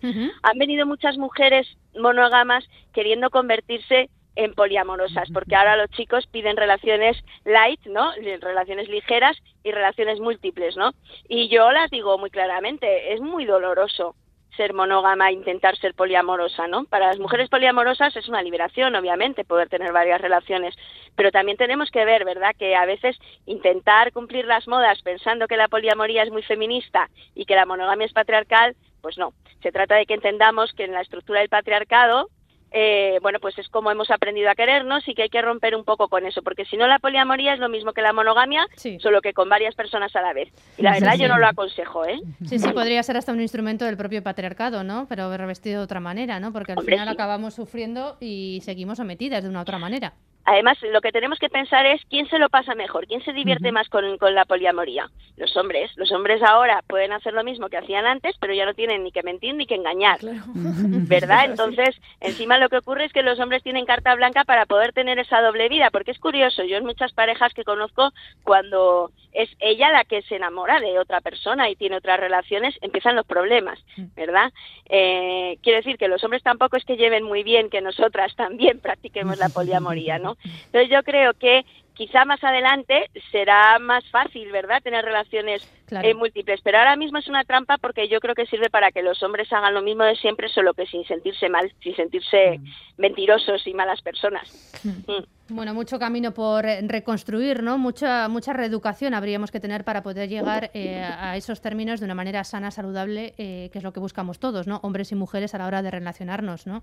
[0.42, 7.22] han venido muchas mujeres monógamas queriendo convertirse en poliamorosas, porque ahora los chicos piden relaciones
[7.44, 8.12] light, ¿no?
[8.40, 10.92] Relaciones ligeras y relaciones múltiples, ¿no?
[11.28, 14.14] Y yo las digo muy claramente, es muy doloroso
[14.56, 16.84] ser monógama intentar ser poliamorosa, ¿no?
[16.84, 20.74] Para las mujeres poliamorosas es una liberación, obviamente, poder tener varias relaciones,
[21.16, 25.56] pero también tenemos que ver, ¿verdad?, que a veces intentar cumplir las modas pensando que
[25.56, 29.32] la poliamoría es muy feminista y que la monogamia es patriarcal, pues no.
[29.62, 32.28] Se trata de que entendamos que en la estructura del patriarcado
[32.72, 35.84] eh, bueno, pues es como hemos aprendido a querernos y que hay que romper un
[35.84, 38.66] poco con eso, porque si no la poliamoría es lo mismo que la monogamia,
[38.98, 40.48] solo que con varias personas a la vez.
[40.78, 41.22] Y la verdad sí.
[41.22, 42.20] yo no lo aconsejo, ¿eh?
[42.46, 45.06] Sí, sí, podría ser hasta un instrumento del propio patriarcado, ¿no?
[45.08, 46.52] Pero revestido de otra manera, ¿no?
[46.52, 50.14] Porque al Hombre, final acabamos sufriendo y seguimos sometidas de una otra manera.
[50.44, 53.70] Además, lo que tenemos que pensar es quién se lo pasa mejor, quién se divierte
[53.70, 55.08] más con, con la poliamoría.
[55.36, 55.90] Los hombres.
[55.96, 59.12] Los hombres ahora pueden hacer lo mismo que hacían antes, pero ya no tienen ni
[59.12, 60.18] que mentir ni que engañar.
[60.22, 61.46] ¿Verdad?
[61.46, 65.18] Entonces, encima lo que ocurre es que los hombres tienen carta blanca para poder tener
[65.18, 68.12] esa doble vida, porque es curioso, yo en muchas parejas que conozco,
[68.44, 73.16] cuando es ella la que se enamora de otra persona y tiene otras relaciones, empiezan
[73.16, 73.78] los problemas,
[74.14, 74.52] ¿verdad?
[74.88, 78.78] Eh, quiero decir que los hombres tampoco es que lleven muy bien que nosotras también
[78.82, 80.31] practiquemos la poliamoría, ¿no?
[80.44, 81.64] Entonces yo creo que
[81.94, 86.08] quizá más adelante será más fácil, ¿verdad?, tener relaciones Claro.
[86.08, 89.02] eh, múltiples, pero ahora mismo es una trampa porque yo creo que sirve para que
[89.02, 92.60] los hombres hagan lo mismo de siempre, solo que sin sentirse mal, sin sentirse
[92.96, 94.80] mentirosos y malas personas.
[94.84, 95.54] Mm.
[95.54, 97.76] Bueno, mucho camino por eh, reconstruir, ¿no?
[97.76, 102.14] Mucha, mucha reeducación habríamos que tener para poder llegar eh, a esos términos de una
[102.14, 104.80] manera sana, saludable, eh, que es lo que buscamos todos, ¿no?
[104.82, 106.80] Hombres y mujeres a la hora de relacionarnos, ¿no?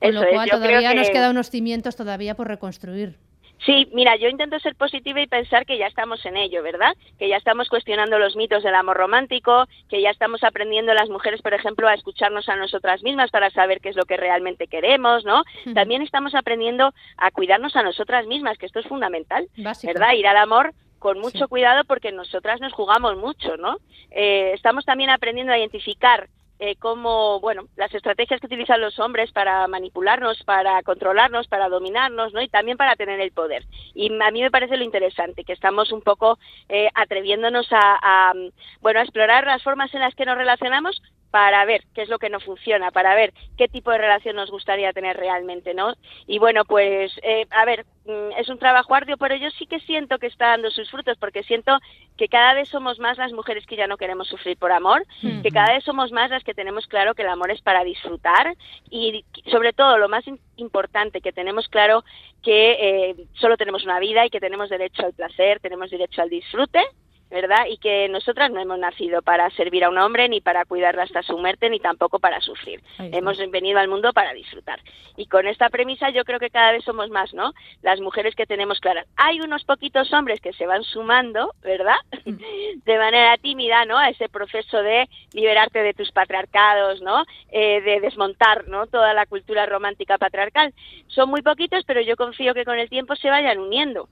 [0.00, 3.16] Con Eso lo cual todavía nos que- quedan unos cimientos todavía por reconstruir.
[3.64, 6.94] Sí, mira, yo intento ser positiva y pensar que ya estamos en ello, ¿verdad?
[7.18, 11.40] Que ya estamos cuestionando los mitos del amor romántico, que ya estamos aprendiendo las mujeres,
[11.42, 15.24] por ejemplo, a escucharnos a nosotras mismas para saber qué es lo que realmente queremos,
[15.24, 15.42] ¿no?
[15.74, 19.92] También estamos aprendiendo a cuidarnos a nosotras mismas, que esto es fundamental, Básico.
[19.92, 20.12] ¿verdad?
[20.12, 23.78] Ir al amor con mucho cuidado porque nosotras nos jugamos mucho, ¿no?
[24.10, 29.30] Eh, estamos también aprendiendo a identificar eh, cómo, bueno, las estrategias que utilizan los hombres
[29.32, 32.40] para manipularnos, para controlarnos, para dominarnos, ¿no?
[32.40, 33.64] Y también para tener el poder.
[33.94, 36.38] Y a mí me parece lo interesante, que estamos un poco
[36.68, 38.32] eh, atreviéndonos a, a,
[38.80, 41.02] bueno, a explorar las formas en las que nos relacionamos
[41.36, 44.50] para ver qué es lo que no funciona, para ver qué tipo de relación nos
[44.50, 45.92] gustaría tener realmente, ¿no?
[46.26, 49.78] Y bueno, pues, eh, a ver, mm, es un trabajo arduo, pero yo sí que
[49.80, 51.78] siento que está dando sus frutos, porque siento
[52.16, 55.04] que cada vez somos más las mujeres que ya no queremos sufrir por amor,
[55.42, 58.54] que cada vez somos más las que tenemos claro que el amor es para disfrutar
[58.88, 60.24] y sobre todo lo más
[60.56, 62.02] importante que tenemos claro
[62.42, 66.30] que eh, solo tenemos una vida y que tenemos derecho al placer, tenemos derecho al
[66.30, 66.80] disfrute.
[67.28, 67.66] ¿Verdad?
[67.68, 71.22] Y que nosotras no hemos nacido para servir a un hombre, ni para cuidarla hasta
[71.22, 72.80] su muerte, ni tampoco para sufrir.
[72.98, 74.80] Hemos venido al mundo para disfrutar.
[75.16, 77.52] Y con esta premisa yo creo que cada vez somos más, ¿no?
[77.82, 79.06] Las mujeres que tenemos claras.
[79.16, 81.96] Hay unos poquitos hombres que se van sumando, ¿verdad?
[82.84, 83.98] De manera tímida, ¿no?
[83.98, 87.24] A ese proceso de liberarte de tus patriarcados, ¿no?
[87.50, 88.86] Eh, de desmontar, ¿no?
[88.86, 90.72] Toda la cultura romántica patriarcal.
[91.08, 94.08] Son muy poquitos, pero yo confío que con el tiempo se vayan uniendo.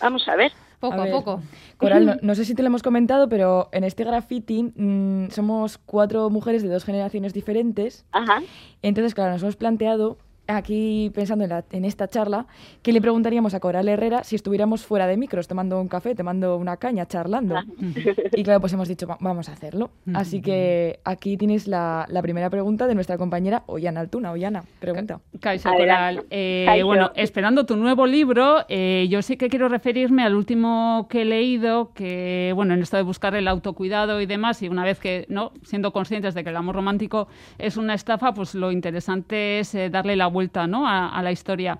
[0.00, 0.52] Vamos a ver.
[0.80, 1.42] Poco A a, ver, poco.
[1.76, 5.78] Coral, no, no sé si te lo hemos comentado, pero en este graffiti mm, somos
[5.78, 8.04] cuatro mujeres de dos generaciones diferentes.
[8.12, 8.42] Ajá.
[8.82, 12.46] Entonces, claro, nos hemos planteado aquí pensando en, la- en esta charla,
[12.82, 16.56] ¿qué le preguntaríamos a Coral Herrera si estuviéramos fuera de micros, tomando un café, tomando
[16.56, 17.56] una caña, charlando?
[18.32, 19.90] Y claro, pues hemos dicho, "Va- vamos a hacerlo.
[20.14, 24.30] Así que aquí tienes la, la primera pregunta de nuestra compañera Ollana Altuna.
[24.32, 25.20] Ollana, pregunta.
[25.40, 26.24] Kaixo, Coral.
[26.30, 31.22] Eh, bueno, esperando tu nuevo libro, eh, yo sí que quiero referirme al último que
[31.22, 34.98] he leído, que, bueno, en esto de buscar el autocuidado y demás, y una vez
[34.98, 35.52] que, ¿no?
[35.62, 39.90] Siendo conscientes de que el amor romántico es una estafa, pues lo interesante es eh,
[39.90, 40.86] darle la vuelta, ¿no?
[40.86, 41.78] A, a la historia.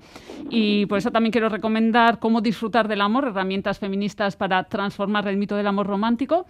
[0.51, 5.37] Y por eso también quiero recomendar Cómo disfrutar del amor, herramientas feministas para transformar el
[5.37, 6.47] mito del amor romántico,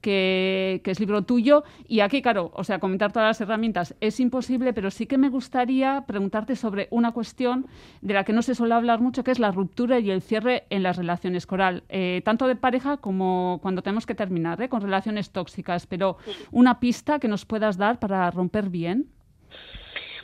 [0.00, 1.64] que, que es libro tuyo.
[1.86, 5.28] Y aquí, claro, o sea, comentar todas las herramientas es imposible, pero sí que me
[5.28, 7.66] gustaría preguntarte sobre una cuestión
[8.00, 10.64] de la que no se suele hablar mucho, que es la ruptura y el cierre
[10.70, 14.68] en las relaciones coral, eh, tanto de pareja como cuando tenemos que terminar, ¿eh?
[14.68, 15.86] con relaciones tóxicas.
[15.86, 16.18] Pero
[16.50, 19.08] una pista que nos puedas dar para romper bien.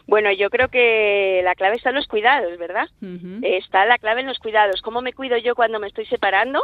[0.07, 2.89] Bueno, yo creo que la clave está en los cuidados, ¿verdad?
[3.43, 4.83] Está la clave en los cuidados.
[4.83, 6.63] ¿Cómo me cuido yo cuando me estoy separando?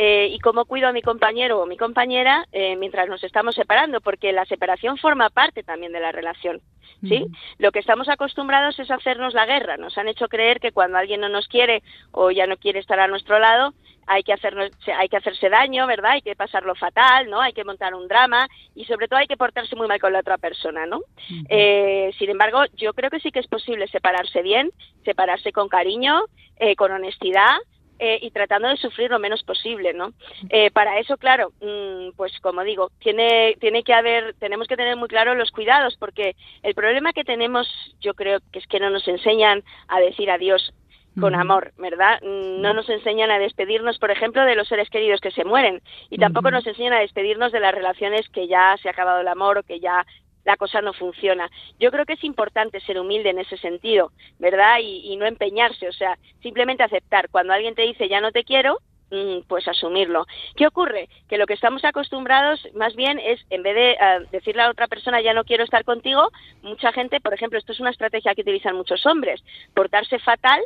[0.00, 4.00] Eh, y cómo cuido a mi compañero o mi compañera eh, mientras nos estamos separando,
[4.00, 6.60] porque la separación forma parte también de la relación.
[7.02, 7.26] ¿sí?
[7.58, 9.76] Lo que estamos acostumbrados es hacernos la guerra.
[9.76, 11.82] Nos han hecho creer que cuando alguien no nos quiere
[12.12, 13.74] o ya no quiere estar a nuestro lado,
[14.06, 16.12] hay que hacernos, hay que hacerse daño, ¿verdad?
[16.12, 17.40] Hay que pasarlo fatal, ¿no?
[17.40, 20.20] Hay que montar un drama y sobre todo hay que portarse muy mal con la
[20.20, 21.00] otra persona, ¿no?
[21.48, 24.70] Eh, sin embargo, yo creo que sí que es posible separarse bien,
[25.04, 26.22] separarse con cariño,
[26.56, 27.58] eh, con honestidad.
[27.98, 30.12] Eh, y tratando de sufrir lo menos posible, ¿no?
[30.50, 34.96] Eh, para eso, claro, mm, pues como digo, tiene, tiene que haber, tenemos que tener
[34.96, 37.66] muy claro los cuidados, porque el problema que tenemos,
[38.00, 40.72] yo creo que es que no nos enseñan a decir adiós
[41.20, 42.20] con amor, ¿verdad?
[42.22, 45.82] Mm, No nos enseñan a despedirnos, por ejemplo, de los seres queridos que se mueren
[46.10, 49.28] y tampoco nos enseñan a despedirnos de las relaciones que ya se ha acabado el
[49.28, 50.06] amor o que ya
[50.48, 51.50] la cosa no funciona.
[51.78, 54.78] Yo creo que es importante ser humilde en ese sentido, ¿verdad?
[54.82, 57.28] Y, y no empeñarse, o sea, simplemente aceptar.
[57.28, 58.78] Cuando alguien te dice ya no te quiero,
[59.10, 60.26] mm, pues asumirlo.
[60.56, 61.08] ¿Qué ocurre?
[61.28, 64.70] Que lo que estamos acostumbrados más bien es, en vez de eh, decirle a la
[64.72, 66.30] otra persona ya no quiero estar contigo,
[66.62, 69.42] mucha gente, por ejemplo, esto es una estrategia que utilizan muchos hombres,
[69.74, 70.60] portarse fatal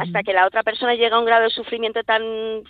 [0.00, 2.22] hasta que la otra persona llega a un grado de sufrimiento tan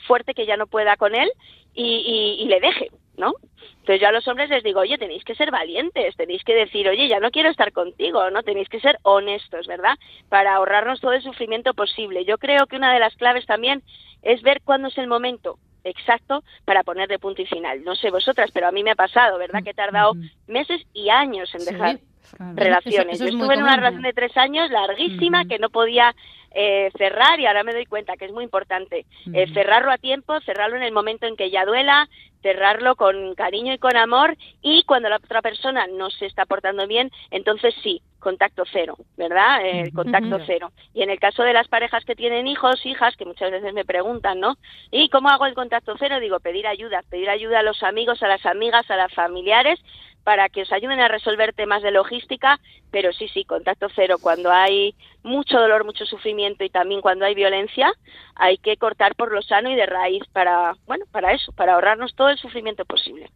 [0.07, 1.31] fuerte que ya no pueda con él
[1.73, 3.35] y, y- y le deje, ¿no?
[3.81, 6.89] Entonces yo a los hombres les digo, oye, tenéis que ser valientes, tenéis que decir,
[6.89, 8.43] oye, ya no quiero estar contigo, ¿no?
[8.43, 9.97] Tenéis que ser honestos, ¿verdad?
[10.29, 12.25] Para ahorrarnos todo el sufrimiento posible.
[12.25, 13.83] Yo creo que una de las claves también
[14.23, 17.85] es ver cuándo es el momento exacto para ponerle punto y final.
[17.85, 19.63] No sé vosotras, pero a mí me ha pasado, ¿verdad?
[19.63, 20.15] Que he tardado
[20.49, 22.01] meses y años en Sí, dejar
[22.35, 22.53] claro.
[22.57, 23.15] relaciones.
[23.15, 26.15] Eso- eso es Yo estuve en una relación de tres años larguísima que no podía
[26.59, 30.41] eh, cerrar y ahora me doy cuenta que es muy importante eh, cerrarlo a tiempo,
[30.41, 32.09] cerrarlo en el momento en que ya duela,
[32.41, 36.87] cerrarlo con cariño y con amor y cuando la otra persona no se está portando
[36.87, 39.67] bien, entonces sí, contacto cero, ¿verdad?
[39.67, 40.73] Eh, contacto cero.
[40.95, 43.85] Y en el caso de las parejas que tienen hijos, hijas, que muchas veces me
[43.85, 44.57] preguntan, ¿no?
[44.91, 46.21] ¿Y cómo hago el contacto cero?
[46.21, 49.79] Digo, pedir ayuda, pedir ayuda a los amigos, a las amigas, a las familiares,
[50.27, 52.59] para que os ayuden a resolver temas de logística,
[52.91, 54.17] pero sí, sí, contacto cero.
[54.21, 57.93] Cuando hay mucho dolor, mucho sufrimiento y también cuando hay violencia,
[58.35, 62.17] hay que cortar por lo sano y de raíz para, bueno, para eso, para ahorrarnos
[62.17, 63.31] todo el sufrimiento posible.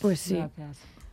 [0.00, 0.40] Pues sí.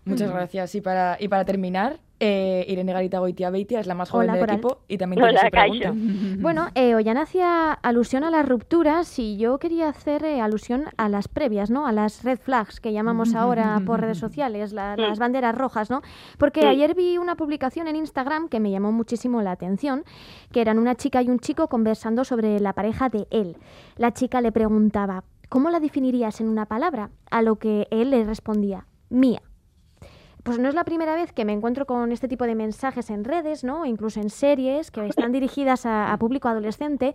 [0.05, 0.75] Muchas gracias.
[0.75, 4.33] Y para, y para terminar, eh, Irene Garita Goitia Beitia es la más joven Hola,
[4.33, 4.55] del Coral.
[4.57, 5.93] equipo y también tiene su pregunta.
[6.41, 11.07] Bueno, eh, Ollana hacía alusión a las rupturas y yo quería hacer eh, alusión a
[11.09, 11.87] las previas, ¿no?
[11.87, 16.01] A las red flags que llamamos ahora por redes sociales, la- las banderas rojas, ¿no?
[16.37, 16.67] Porque Sí.
[16.67, 20.03] ayer vi una publicación en Instagram que me llamó muchísimo la atención,
[20.51, 23.57] que eran una chica y un chico conversando sobre la pareja de él.
[23.95, 27.09] La chica le preguntaba, ¿cómo la definirías en una palabra?
[27.31, 29.41] A lo que él le respondía, mía.
[30.43, 33.23] Pues no es la primera vez que me encuentro con este tipo de mensajes en
[33.23, 33.82] redes, ¿no?
[33.82, 37.13] O incluso en series que están dirigidas a, a público adolescente.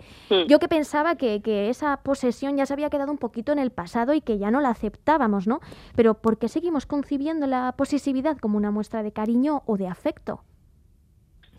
[0.49, 3.71] Yo que pensaba que, que esa posesión ya se había quedado un poquito en el
[3.71, 5.61] pasado y que ya no la aceptábamos, ¿no?
[5.95, 10.41] Pero ¿por qué seguimos concibiendo la posesividad como una muestra de cariño o de afecto?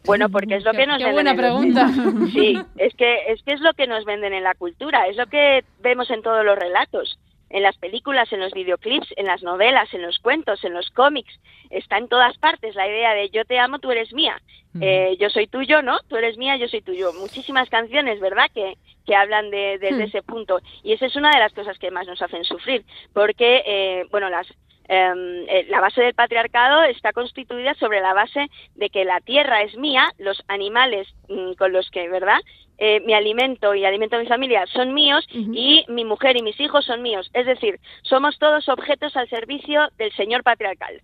[0.05, 1.87] Bueno, porque es lo que nos qué venden buena en pregunta.
[2.31, 5.27] Sí, es que es que es lo que nos venden en la cultura, es lo
[5.27, 9.93] que vemos en todos los relatos, en las películas, en los videoclips, en las novelas,
[9.93, 13.59] en los cuentos, en los cómics, está en todas partes la idea de yo te
[13.59, 14.39] amo, tú eres mía,
[14.81, 15.97] Eh, yo soy tuyo, ¿no?
[16.07, 17.11] Tú eres mía, yo soy tuyo.
[17.13, 18.51] Muchísimas canciones, ¿verdad?
[18.53, 18.75] Que
[19.07, 20.07] que hablan de, desde Hmm.
[20.07, 23.63] ese punto y esa es una de las cosas que más nos hacen sufrir, porque
[23.65, 24.45] eh, bueno las
[24.87, 29.63] em, eh, la base del patriarcado está constituida sobre la base de que la tierra
[29.63, 32.39] es mía, los animales mm, con los que, ¿verdad?
[32.81, 36.59] Eh, mi alimento y alimento a mi familia son míos y mi mujer y mis
[36.61, 37.29] hijos son míos.
[37.33, 41.01] Es decir, somos todos objetos al servicio del señor patriarcal.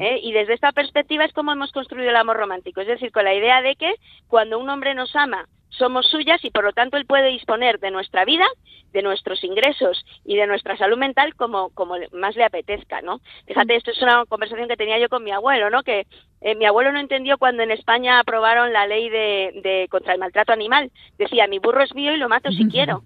[0.00, 0.18] ¿eh?
[0.20, 2.80] Y desde esta perspectiva es como hemos construido el amor romántico.
[2.80, 3.94] Es decir, con la idea de que
[4.26, 5.46] cuando un hombre nos ama,
[5.78, 8.46] somos suyas y por lo tanto él puede disponer de nuestra vida,
[8.92, 13.20] de nuestros ingresos y de nuestra salud mental como, como más le apetezca, ¿no?
[13.46, 15.82] Fíjate, esto es una conversación que tenía yo con mi abuelo, ¿no?
[15.82, 16.06] Que
[16.40, 20.20] eh, mi abuelo no entendió cuando en España aprobaron la ley de, de contra el
[20.20, 20.90] maltrato animal.
[21.18, 23.02] Decía, mi burro es mío y lo mato si quiero.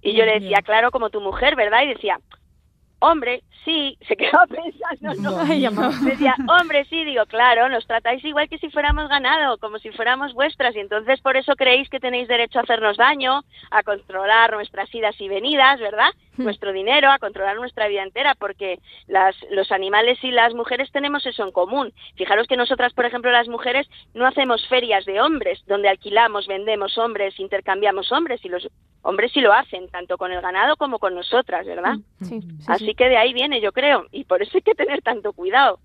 [0.00, 1.82] Y yo le decía, claro, como tu mujer, ¿verdad?
[1.82, 2.18] Y decía,
[2.98, 4.46] hombre, sí, se quedaba
[5.00, 5.44] pensando, no.
[6.04, 10.32] Decía, hombre, sí, digo, claro, nos tratáis igual que si fuéramos ganado, como si fuéramos
[10.34, 14.92] vuestras, y entonces por eso creéis que tenéis derecho a hacernos daño, a controlar nuestras
[14.94, 16.10] idas y venidas, ¿verdad?
[16.36, 21.24] Nuestro dinero, a controlar nuestra vida entera, porque las, los animales y las mujeres tenemos
[21.24, 21.92] eso en común.
[22.16, 26.98] Fijaros que nosotras, por ejemplo, las mujeres, no hacemos ferias de hombres, donde alquilamos, vendemos
[26.98, 28.68] hombres, intercambiamos hombres, y los
[29.06, 31.94] hombres sí lo hacen, tanto con el ganado como con nosotras, ¿verdad?
[32.22, 35.32] Sí, Así que de ahí viene, yo creo, y por eso hay que tener tanto
[35.32, 35.78] cuidado.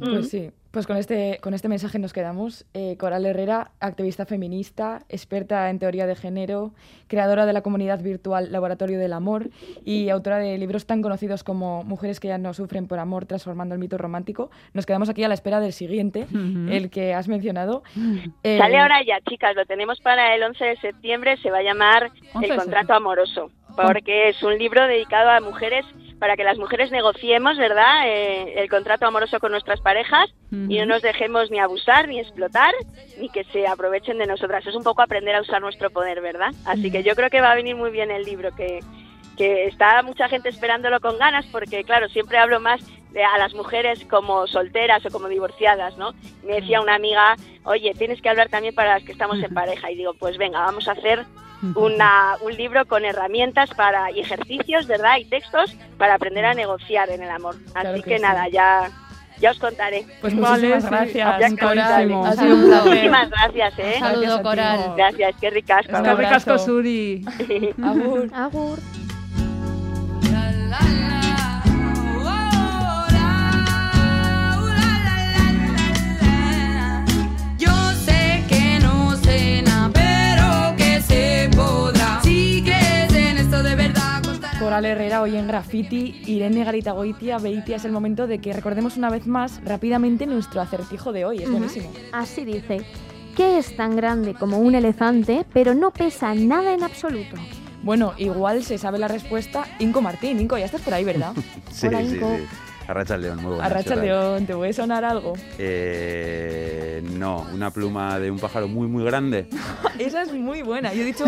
[0.00, 2.66] Pues sí, pues con este, con este mensaje nos quedamos.
[2.74, 6.72] Eh, Coral Herrera, activista feminista, experta en teoría de género,
[7.06, 9.50] creadora de la comunidad virtual Laboratorio del Amor
[9.84, 13.76] y autora de libros tan conocidos como Mujeres que ya no sufren por amor, transformando
[13.76, 14.50] el mito romántico.
[14.72, 17.84] Nos quedamos aquí a la espera del siguiente, el que has mencionado.
[18.42, 21.62] Eh, Sale ahora ya, chicas, lo tenemos para el 11 de septiembre, se va a
[21.62, 25.86] llamar 11 El contrato amoroso, porque es un libro dedicado a mujeres
[26.24, 30.86] para que las mujeres negociemos, ¿verdad?, Eh, el contrato amoroso con nuestras parejas y no
[30.86, 32.72] nos dejemos ni abusar, ni explotar,
[33.20, 34.66] ni que se aprovechen de nosotras.
[34.66, 36.50] Es un poco aprender a usar nuestro poder, ¿verdad?
[36.64, 38.80] Así que yo creo que va a venir muy bien el libro, que,
[39.36, 42.80] que está mucha gente esperándolo con ganas, porque claro, siempre hablo más
[43.12, 46.14] de a las mujeres como solteras o como divorciadas, ¿no?
[46.42, 49.90] Me decía una amiga, oye, tienes que hablar también para las que estamos en pareja.
[49.90, 51.26] Y digo, pues venga, vamos a hacer
[51.74, 55.18] una, un libro con herramientas para y ejercicios, ¿verdad?
[55.18, 57.56] Y textos para aprender a negociar en el amor.
[57.74, 58.22] Así que que, sí.
[58.22, 58.90] nada, ya,
[59.40, 60.06] ya os contaré.
[60.20, 62.12] Pues muchísimas gracias, Ya que Coral.
[62.12, 62.88] os Ha sido un placer.
[62.88, 63.92] Muchísimas gracias, ¿eh?
[63.94, 64.42] Un saludo, Gracias.
[64.42, 64.92] Coral.
[64.96, 65.98] Gracias, qué ricasco.
[65.98, 66.58] Un abrazo.
[66.58, 67.24] Suri.
[67.82, 68.30] Agur.
[68.34, 68.78] Agur.
[70.22, 71.13] Yo
[81.14, 82.20] se podrá.
[82.22, 84.22] Si crees en esto de verdad.
[84.58, 88.96] Coral Herrera hoy en Graffiti, Irene Garita Goitia, Beitia, es el momento de que recordemos
[88.96, 91.92] una vez más rápidamente nuestro acertijo de hoy, es buenísimo.
[92.12, 92.82] Así dice.
[93.36, 97.36] ¿Qué es tan grande como un elefante, pero no pesa nada en absoluto?
[97.82, 99.66] Bueno, igual se sabe la respuesta.
[99.80, 101.32] Inco Martín, Inco, ya estás por ahí, ¿verdad?
[101.70, 102.36] Sí, Hola, sí, Inco.
[102.36, 102.44] sí.
[102.86, 103.66] Arracha el león, muy buenas.
[103.70, 103.96] Arracha.
[103.96, 105.34] León, ¿te puede sonar algo?
[105.58, 109.46] Eh, no, una pluma de un pájaro muy, muy grande.
[109.98, 110.92] Esa es muy buena.
[110.92, 111.24] Yo he dicho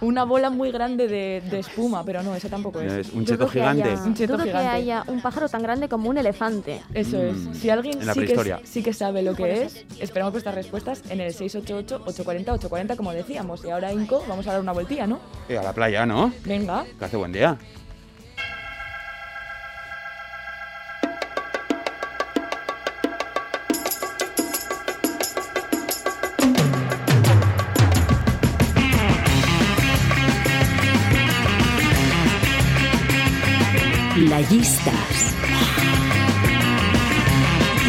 [0.00, 2.92] una bola muy grande de, de espuma, pero no, esa tampoco es.
[2.92, 3.84] No, es un cheto que gigante.
[3.90, 4.68] haya- Un cheto dudo que gigante.
[4.68, 6.82] haya un pájaro tan grande como un elefante.
[6.92, 7.36] Eso es.
[7.36, 10.54] Mm, Si alguien en la sí que, sí que sabe lo que es, esperamos vuestras
[10.54, 13.64] respuestas en el 688-840-840, como decíamos.
[13.64, 15.20] Y ahora, Inco, vamos a dar una vueltilla, ¿no?
[15.48, 16.32] Eh, a la playa, ¿no?
[16.44, 16.84] Venga.
[16.98, 17.56] Que hace buen día.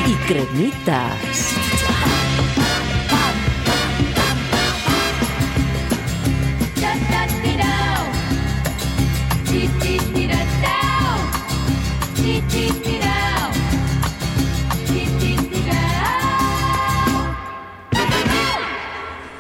[0.05, 1.55] Y cremitas.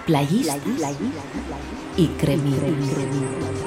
[0.05, 0.61] Playistas.
[1.97, 3.58] Y cremitas.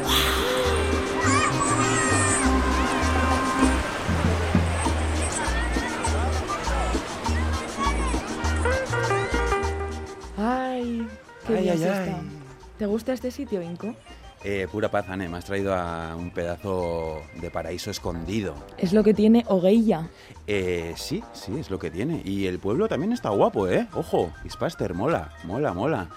[12.83, 13.95] ¿Te gusta este sitio, Inco?
[14.43, 18.57] Eh, pura paz, Ane, me has traído a un pedazo de paraíso escondido.
[18.77, 20.09] Es lo que tiene Ogueilla.
[20.49, 22.23] Eh, sí, sí, es lo que tiene.
[22.25, 23.87] Y el pueblo también está guapo, ¿eh?
[23.95, 26.09] Ojo, Ispaster, mola, mola, mola.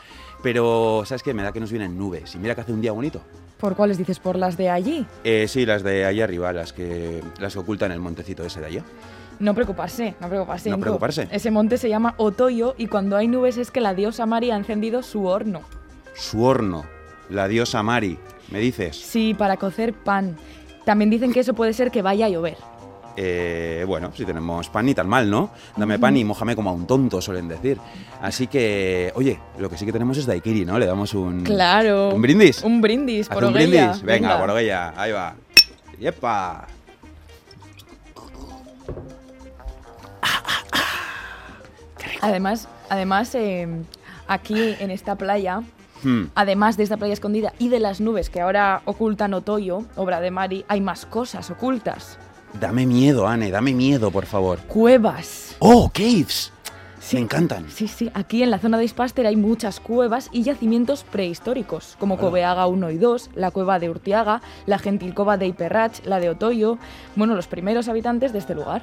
[0.41, 1.35] Pero, ¿sabes qué?
[1.35, 2.33] Me da que nos vienen nubes.
[2.33, 3.21] Y mira que hace un día bonito.
[3.59, 4.17] ¿Por cuáles dices?
[4.17, 5.05] ¿Por las de allí?
[5.23, 8.65] Eh, sí, las de allá arriba, las que, las que ocultan el montecito ese de
[8.65, 8.83] allá.
[9.37, 10.71] No preocuparse, no preocuparse.
[10.71, 11.27] No preocuparse.
[11.29, 14.55] Ese monte se llama Otoyo y cuando hay nubes es que la diosa Mari ha
[14.55, 15.61] encendido su horno.
[16.15, 16.85] Su horno,
[17.29, 18.17] la diosa Mari,
[18.49, 18.95] ¿me dices?
[18.95, 20.37] Sí, para cocer pan.
[20.85, 22.57] También dicen que eso puede ser que vaya a llover.
[23.17, 25.51] Eh, bueno, si tenemos pan ni tan mal, ¿no?
[25.77, 27.79] Dame pan y mójame como a un tonto, suelen decir.
[28.21, 30.77] Así que, oye, lo que sí que tenemos es daiquiri, ¿no?
[30.77, 31.43] Le damos un...
[31.43, 32.13] Claro.
[32.13, 32.63] ¿Un brindis?
[32.63, 34.01] Un brindis, por ¿Hace un brindis?
[34.03, 35.35] Venga, por Ogueya, ahí va.
[35.99, 36.67] ¡Yepa!
[42.21, 43.67] Además, además eh,
[44.27, 45.61] aquí en esta playa,
[46.05, 46.25] Hmm.
[46.35, 50.29] además de esta playa escondida y de las nubes que ahora ocultan Otoyo, obra de
[50.29, 52.19] Mari, hay más cosas ocultas.
[52.59, 54.59] Dame miedo, Anne, dame miedo, por favor.
[54.67, 55.55] Cuevas.
[55.59, 56.53] ¡Oh, caves!
[57.13, 57.69] Me encantan.
[57.69, 62.17] Sí, sí, aquí en la zona de Ispaster hay muchas cuevas y yacimientos prehistóricos, como
[62.17, 66.77] Coveaga 1 y 2, la cueva de Urtiaga, la gentilcova de Iperrach, la de Otoyo,
[67.15, 68.81] bueno, los primeros habitantes de este lugar.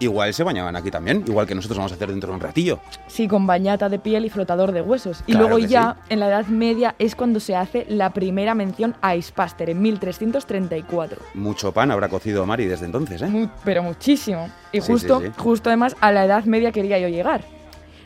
[0.00, 2.80] Igual se bañaban aquí también, igual que nosotros vamos a hacer dentro de un ratillo.
[3.06, 5.22] Sí, con bañata de piel y flotador de huesos.
[5.26, 8.96] Y Claro luego ya, en la Edad Media, es cuando se hace la primera mención
[9.02, 11.20] a Ispaster, en 1334.
[11.34, 13.26] Mucho pan habrá cocido Mari desde entonces, ¿eh?
[13.26, 14.48] Mu- pero muchísimo.
[14.72, 15.32] Y justo, sí, sí.
[15.36, 17.42] justo además, a la Edad Media quería yo llegar.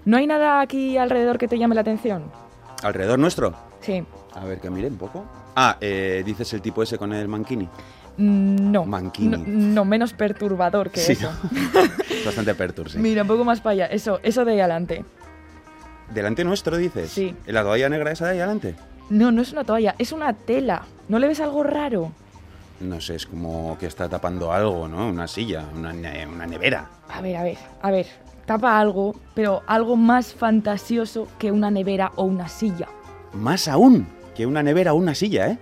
[0.04, 2.24] ¿No hay nada aquí alrededor que te llame la atención?
[2.82, 3.54] ¿Alrededor nuestro?
[3.80, 4.04] Sí.
[4.34, 5.24] A ver, que mire un poco.
[5.56, 7.68] Ah, eh, dices el tipo ese con el manquini.
[8.16, 8.84] Mm, No.
[8.84, 9.36] Manquini.
[9.36, 11.30] No, no, menos perturbador que Sí, eso.
[12.10, 12.98] Es bastante pertur, sí.
[12.98, 13.86] Mira, un poco más para allá.
[13.86, 15.04] Eso, eso de ahí adelante.
[16.12, 17.10] ¿Delante nuestro, dices?
[17.10, 17.34] Sí.
[17.46, 18.74] ¿En la toalla negra esa de ahí adelante?
[19.10, 20.82] No, no es una toalla, es una tela.
[21.08, 22.12] ¿No le ves algo raro?
[22.80, 25.08] No sé, es como que está tapando algo, ¿no?
[25.08, 26.88] Una silla, una, ne- una nevera.
[27.08, 28.06] A ver, a ver, a ver.
[28.46, 32.88] Tapa algo, pero algo más fantasioso que una nevera o una silla.
[33.32, 35.58] Más aún que una nevera o una silla, ¿eh?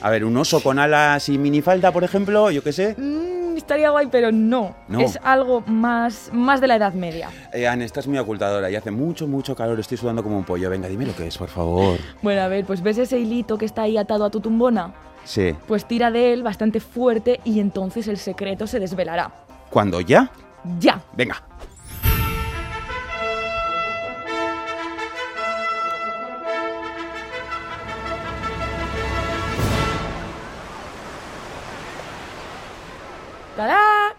[0.00, 2.94] A ver, un oso con alas y minifalda, por ejemplo, yo qué sé.
[2.98, 4.74] Mm, estaría guay, pero no.
[4.88, 5.00] No.
[5.00, 7.30] Es algo más, más de la Edad Media.
[7.52, 9.78] Eh, Anne, estás muy ocultadora y hace mucho, mucho calor.
[9.78, 10.70] Estoy sudando como un pollo.
[10.70, 11.98] Venga, dime lo que es, por favor.
[12.22, 14.92] Bueno, a ver, pues ves ese hilito que está ahí atado a tu tumbona.
[15.24, 15.54] Sí.
[15.68, 19.30] Pues tira de él bastante fuerte y entonces el secreto se desvelará.
[19.68, 20.30] ¿Cuándo ya?
[20.78, 21.00] ¡Ya!
[21.14, 21.42] Venga.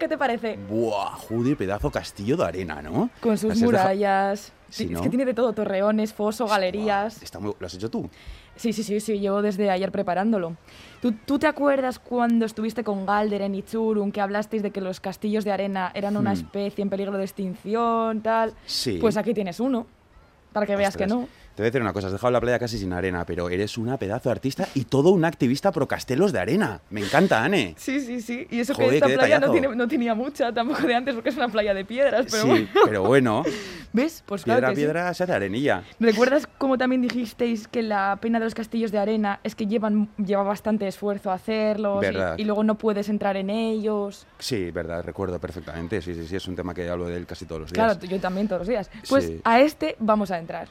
[0.01, 0.57] ¿Qué te parece?
[0.67, 3.11] Buah, joder, pedazo castillo de arena, ¿no?
[3.19, 4.51] Con sus Las murallas.
[4.67, 4.97] Sí, Sí, ¿no?
[4.97, 7.21] Es que tiene de todo, torreones, foso, galerías.
[7.21, 8.09] Está muy- ¿Lo has hecho tú?
[8.55, 10.55] Sí, sí, sí, sí, llevo desde ayer preparándolo.
[11.03, 14.99] ¿Tú, tú te acuerdas cuando estuviste con Galder en Ichurun que hablasteis de que los
[14.99, 16.33] castillos de arena eran una Hmm.
[16.33, 18.55] especie en peligro de extinción, tal?
[18.65, 18.97] Sí.
[18.99, 19.85] Pues aquí tienes uno,
[20.51, 21.27] para que veas que no.
[21.55, 23.77] Te voy a decir una cosa, has dejado la playa casi sin arena, pero eres
[23.77, 26.79] una pedazo de artista y todo un activista pro castelos de arena.
[26.89, 27.75] Me encanta, Anne.
[27.77, 28.47] Sí, sí, sí.
[28.49, 29.51] Y eso Joder, que esta playa no, detallazo.
[29.51, 32.47] tiene, no tenía mucha tampoco de antes porque es una playa de piedras, pero sí,
[32.49, 32.67] bueno.
[32.85, 33.43] pero bueno,
[33.93, 34.23] ¿Ves?
[34.25, 34.81] Pues claro piedra a que sí.
[34.81, 35.83] piedra se hace arenilla.
[35.99, 40.07] ¿Recuerdas cómo también dijisteis que la pena de los castillos de arena es que llevan
[40.17, 42.03] lleva bastante esfuerzo hacerlos
[42.37, 44.25] y- luego no puedes entrar en ellos?
[44.39, 46.01] Sí, verdad, recuerdo perfectamente.
[46.01, 47.97] Sí, sí, sí, es un tema que hablo de él casi todos los días.
[47.97, 48.89] Claro, yo también todos los días.
[49.09, 49.41] Pues Sí.
[49.43, 50.69] a este vamos a entrar.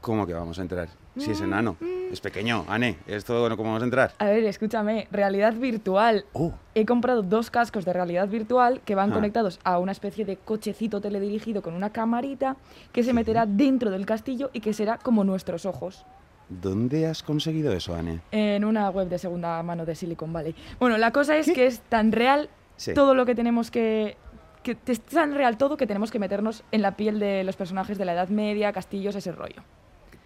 [0.00, 0.88] ¿Cómo que vamos a entrar?
[1.18, 2.12] Si es enano, Mm.
[2.12, 4.12] es pequeño, Anne, ¿esto no cómo vamos a entrar?
[4.18, 6.24] A ver, escúchame, realidad virtual.
[6.32, 6.52] Oh.
[6.74, 9.14] He comprado dos cascos de realidad virtual que van Ah.
[9.14, 12.56] conectados a una especie de cochecito teledirigido con una camarita
[12.92, 16.06] que se meterá dentro del castillo y que será como nuestros ojos.
[16.48, 18.20] ¿Dónde has conseguido eso, Anne?
[18.32, 20.54] En una web de segunda mano de Silicon Valley.
[20.78, 22.94] Bueno, la cosa es que es tan real Sí.
[22.94, 24.16] todo lo que tenemos que,
[24.62, 24.76] que...
[24.86, 28.04] Es tan real todo que tenemos que meternos en la piel de los personajes de
[28.06, 29.62] la Edad Media, castillos, ese rollo.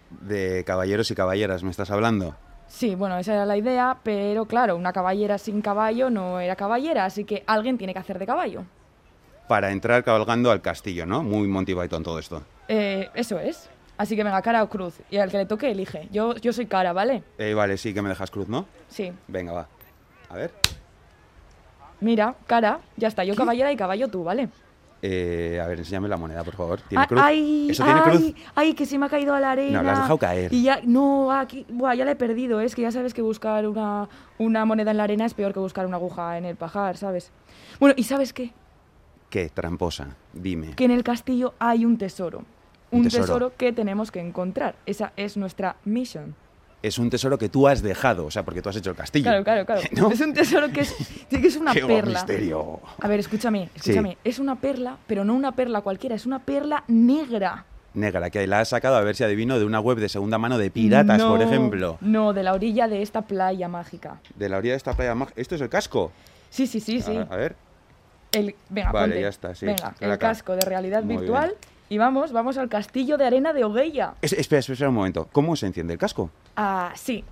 [0.09, 2.35] De caballeros y caballeras, ¿me estás hablando?
[2.67, 7.05] Sí, bueno, esa era la idea, pero claro, una caballera sin caballo no era caballera,
[7.05, 8.63] así que alguien tiene que hacer de caballo.
[9.47, 11.21] Para entrar cabalgando al castillo, ¿no?
[11.21, 12.41] Muy Monty Python todo esto.
[12.67, 13.69] Eh, eso es.
[13.97, 14.95] Así que venga, cara o cruz.
[15.09, 16.09] Y al que le toque, elige.
[16.11, 17.23] Yo, yo soy cara, ¿vale?
[17.37, 18.65] Eh, vale, sí, que me dejas cruz, ¿no?
[18.89, 19.13] Sí.
[19.27, 19.67] Venga, va.
[20.29, 20.51] A ver.
[22.01, 23.23] Mira, cara, ya está.
[23.23, 24.49] Yo caballera y caballo tú, ¿vale?
[25.01, 26.81] Eh, a ver, enséñame la moneda, por favor.
[26.81, 27.21] ¿Tiene Ah, cruz?
[27.23, 28.33] Ay, ¿Eso tiene ay, cruz?
[28.55, 29.77] ay, que se me ha caído a la arena.
[29.79, 30.51] No, la has dejado caer.
[30.53, 32.59] Y ya, no, aquí, buah, ya la he perdido.
[32.59, 35.59] Es que ya sabes que buscar una, una moneda en la arena es peor que
[35.59, 37.31] buscar una aguja en el pajar, ¿sabes?
[37.79, 38.51] Bueno, ¿y sabes qué?
[39.29, 39.49] ¿Qué?
[39.49, 40.15] Tramposa.
[40.33, 40.73] Dime.
[40.75, 42.39] Que en el castillo hay un tesoro.
[42.91, 43.23] Un Un, tesoro.
[43.25, 43.53] tesoro.
[43.57, 44.75] que tenemos que encontrar.
[44.85, 46.35] Esa es nuestra mission.
[46.85, 49.23] Es un tesoro que tú has dejado, o sea, porque tú has hecho el castillo.
[49.23, 49.81] Claro, claro, claro.
[49.91, 50.11] ¿No?
[50.11, 50.93] Es un tesoro que es,
[51.29, 52.19] que es una ¡Qué buen perla.
[52.19, 52.79] misterio!
[53.01, 54.17] A ver, escúchame, escúchame.
[54.23, 57.65] Es una perla, pero no una perla cualquiera, es una perla negra.
[57.95, 60.57] Negra, que la has sacado a ver si adivino de una web de segunda mano
[60.59, 61.97] de piratas, por ejemplo.
[62.01, 64.19] No, de la orilla de esta playa mágica.
[64.35, 65.41] De la orilla de esta playa mágica.
[65.41, 66.11] ¿Esto es el casco?
[66.49, 67.15] Sí, sí, sí, sí.
[67.17, 67.55] A, a ver.
[68.31, 69.21] El, venga, Vale, ponte.
[69.21, 69.65] ya está, sí.
[69.65, 70.27] Venga, Ven el acá.
[70.27, 71.47] casco de realidad Muy virtual.
[71.49, 71.74] bien.
[71.89, 74.15] Y vamos, vamos al castillo de arena de Ogueya.
[74.21, 75.27] Es- espera, espera, espera un momento.
[75.31, 76.31] ¿Cómo se enciende el casco?
[76.55, 77.23] Ah, sí.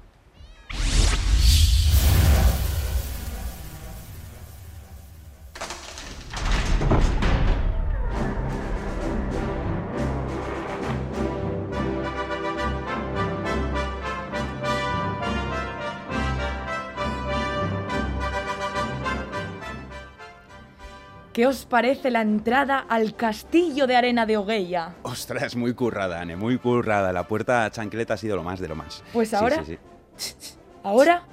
[21.33, 24.93] ¿Qué os parece la entrada al castillo de arena de Ogueya?
[25.01, 27.11] Ostras, muy currada, Ane, muy currada.
[27.11, 29.03] La puerta chancleta ha sido lo más de lo más.
[29.11, 29.77] Pues ahora- sí,
[30.15, 30.53] sí.
[30.83, 31.23] Ahora,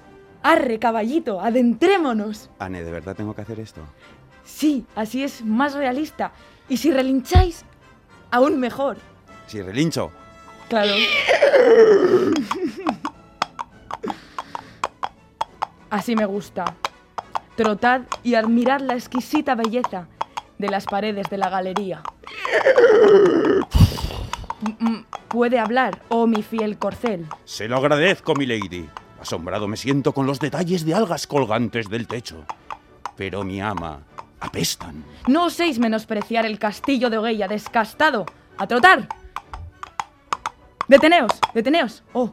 [0.44, 2.48] arre, caballito, adentrémonos.
[2.60, 3.82] Ane, ¿de verdad tengo que hacer esto?
[4.44, 6.32] Sí, así es más realista.
[6.68, 7.64] Y si relincháis,
[8.30, 8.96] aún mejor.
[9.48, 10.12] Si relincho.
[10.68, 10.92] Claro.
[15.90, 16.76] Así me gusta.
[17.64, 20.06] Trotad y admirad la exquisita belleza
[20.56, 22.02] de las paredes de la galería.
[24.78, 27.26] Mm, Puede hablar, oh mi fiel corcel.
[27.44, 28.88] Se lo agradezco, mi lady.
[29.20, 32.46] Asombrado me siento con los detalles de algas colgantes del techo.
[33.14, 34.04] Pero mi ama,
[34.40, 35.04] apestan.
[35.28, 38.24] No oséis menospreciar el castillo de Ogueya descastado.
[38.56, 39.06] ¡A trotar!
[40.88, 41.32] ¡Deteneos!
[41.52, 42.04] ¡Deteneos!
[42.14, 42.30] ¡Oh!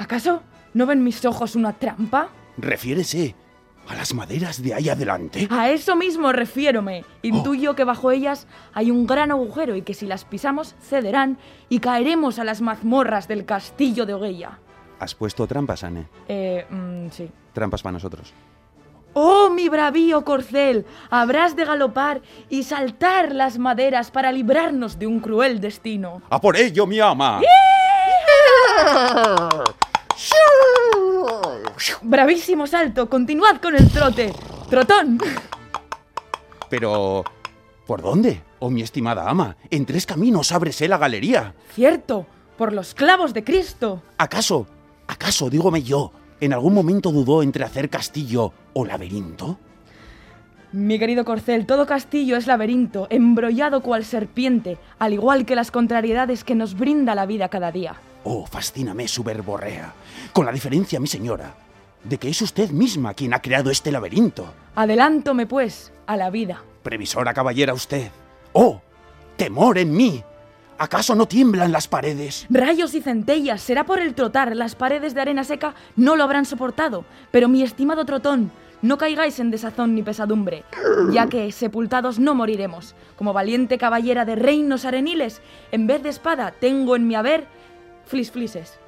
[0.00, 0.42] ¿Acaso
[0.72, 2.30] no ven mis ojos una trampa?
[2.58, 3.36] Refiérese
[3.88, 5.46] a las maderas de ahí adelante.
[5.50, 7.04] A eso mismo refiérome.
[7.22, 11.80] Intuyo que bajo ellas hay un gran agujero y que si las pisamos cederán y
[11.80, 14.58] caeremos a las mazmorras del castillo de Ogueya.
[15.00, 16.06] ¿Has puesto trampas, Ane?
[16.28, 17.30] Eh, mm, sí.
[17.52, 18.32] Trampas para nosotros.
[19.12, 20.86] ¡Oh, mi bravío corcel!
[21.08, 26.22] Habrás de galopar y saltar las maderas para librarnos de un cruel destino.
[26.30, 27.40] ¡A por ello, mi ama!
[32.02, 34.32] Bravísimo salto, continuad con el trote.
[34.68, 35.18] Trotón.
[36.68, 37.24] Pero...
[37.86, 38.42] ¿Por dónde?
[38.60, 41.54] Oh, mi estimada ama, en tres caminos ábrese la galería.
[41.74, 44.02] Cierto, por los clavos de Cristo.
[44.16, 44.66] ¿Acaso,
[45.06, 46.10] acaso, dígome yo,
[46.40, 49.58] en algún momento dudó entre hacer castillo o laberinto?
[50.72, 56.42] Mi querido corcel, todo castillo es laberinto, embrollado cual serpiente, al igual que las contrariedades
[56.42, 57.96] que nos brinda la vida cada día.
[58.24, 59.92] Oh, fascíname su verborrea.
[60.32, 61.54] Con la diferencia, mi señora,
[62.04, 64.52] de que es usted misma quien ha creado este laberinto.
[64.74, 66.62] Adelántome, pues, a la vida.
[66.82, 68.10] Previsora caballera usted.
[68.52, 68.80] Oh,
[69.36, 70.22] temor en mí.
[70.76, 72.46] ¿Acaso no tiemblan las paredes?
[72.50, 76.46] Rayos y centellas, será por el trotar, las paredes de arena seca no lo habrán
[76.46, 77.04] soportado.
[77.30, 78.50] Pero mi estimado trotón,
[78.82, 80.64] no caigáis en desazón ni pesadumbre,
[81.10, 82.94] ya que sepultados no moriremos.
[83.16, 85.40] Como valiente caballera de reinos areniles,
[85.72, 87.46] en vez de espada tengo en mi haber
[88.04, 88.78] flisflises.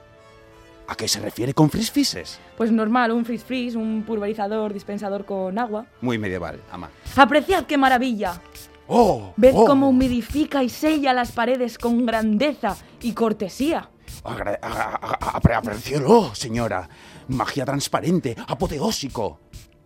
[0.88, 2.38] ¿A qué se refiere con frisfises?
[2.56, 5.86] Pues normal, un frizz, un pulverizador, dispensador con agua.
[6.00, 6.90] Muy medieval, ama.
[7.16, 8.40] Apreciad qué maravilla.
[8.86, 9.32] ¡Oh!
[9.36, 9.64] Ved oh.
[9.64, 13.90] cómo humidifica y sella las paredes con grandeza y cortesía.
[14.22, 14.60] Agra-
[16.34, 16.88] señora.
[17.28, 19.40] Magia transparente, apoteósico.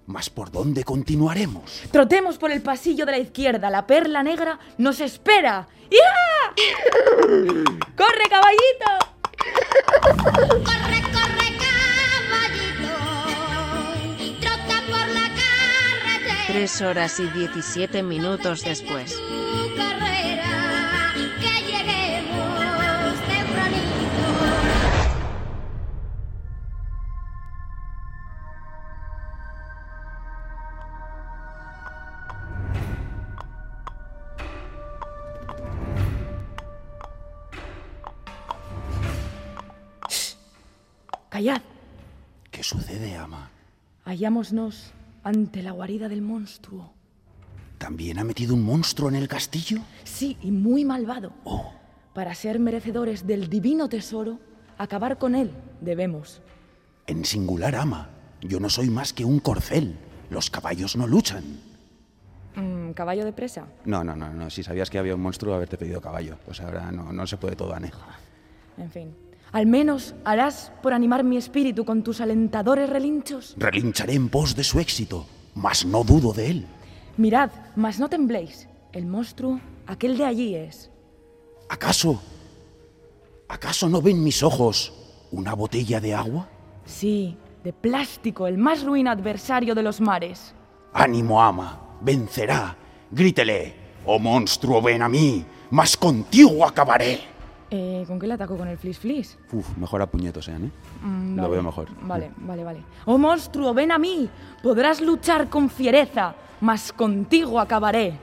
[0.07, 1.83] ¿Mas por dónde continuaremos?
[1.91, 5.69] Trotemos por el pasillo de la izquierda, la perla negra nos espera.
[5.91, 6.55] ¡Ya!
[7.97, 9.20] ¡Corre, caballito!
[10.65, 11.49] Corre, corre,
[12.27, 12.97] caballito,
[14.41, 16.47] trota por la carretera.
[16.47, 19.17] Tres horas y 17 minutos después.
[41.41, 41.63] Callad,
[42.51, 43.51] ¿Qué sucede, ama?
[44.05, 46.93] hallámonos ante la guarida del monstruo.
[47.79, 49.79] ¿También ha metido un monstruo en el castillo?
[50.05, 51.33] Sí, y muy malvado.
[52.13, 54.39] Para ser merecedores del divino tesoro,
[54.77, 56.43] acabar con él debemos.
[57.07, 58.11] En singular, ama.
[58.43, 59.97] Yo no soy más que un corcel.
[60.29, 61.45] Los caballos no luchan.
[62.55, 63.67] Mm, ¿Caballo de presa?
[63.87, 64.51] No, no, no, no.
[64.51, 66.37] Si sabías que había un monstruo, haberte pedido caballo.
[66.45, 67.91] Pues ahora no, no se puede todo, Ane.
[68.77, 69.30] En fin.
[69.53, 73.55] Al menos harás por animar mi espíritu con tus alentadores relinchos.
[73.57, 76.67] Relincharé en pos de su éxito, mas no dudo de él.
[77.17, 78.69] Mirad, mas no tembléis.
[78.93, 80.91] El monstruo, aquel de allí es.
[81.69, 82.21] ¿Acaso?
[83.49, 84.93] ¿Acaso no ven mis ojos
[85.33, 86.49] una botella de agua?
[86.85, 90.55] Sí, de plástico, el más ruin adversario de los mares.
[90.93, 92.77] Ánimo, ama, vencerá.
[93.11, 93.75] Grítele,
[94.07, 97.30] oh monstruo, ven a mí, mas contigo acabaré.
[97.73, 98.57] Eh, ¿Con qué le ataco?
[98.57, 99.39] ¿Con el flis flis?
[99.53, 100.71] Uf, mejor a puñetos, ¿eh, Ane?
[101.03, 101.53] Mm, Lo vale.
[101.55, 101.89] veo mejor.
[102.03, 102.83] Vale, vale, vale.
[103.07, 104.29] Oh monstruo, ven a mí.
[104.63, 108.19] Podrás luchar con fiereza, mas contigo acabaré.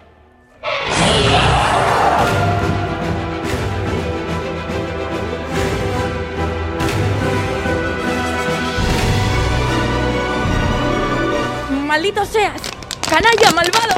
[11.87, 12.61] ¡Maldito seas!
[13.09, 13.96] ¡Canalla, malvado!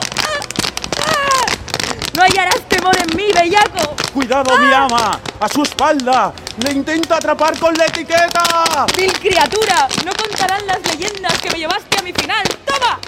[2.20, 2.24] ¡Ah!
[2.24, 2.26] ¡Ah!
[2.26, 3.96] ¡No hallarás temor en mí, bellaco!
[4.14, 5.20] ¡Cuidado, mi ama!
[5.40, 6.34] ¡A su espalda!
[6.58, 8.86] ¡Le intenta atrapar con la etiqueta!
[8.98, 9.88] ¡Vil criatura!
[10.06, 12.44] No contarán las leyendas que me llevaste a mi final.
[12.66, 13.00] ¡Toma!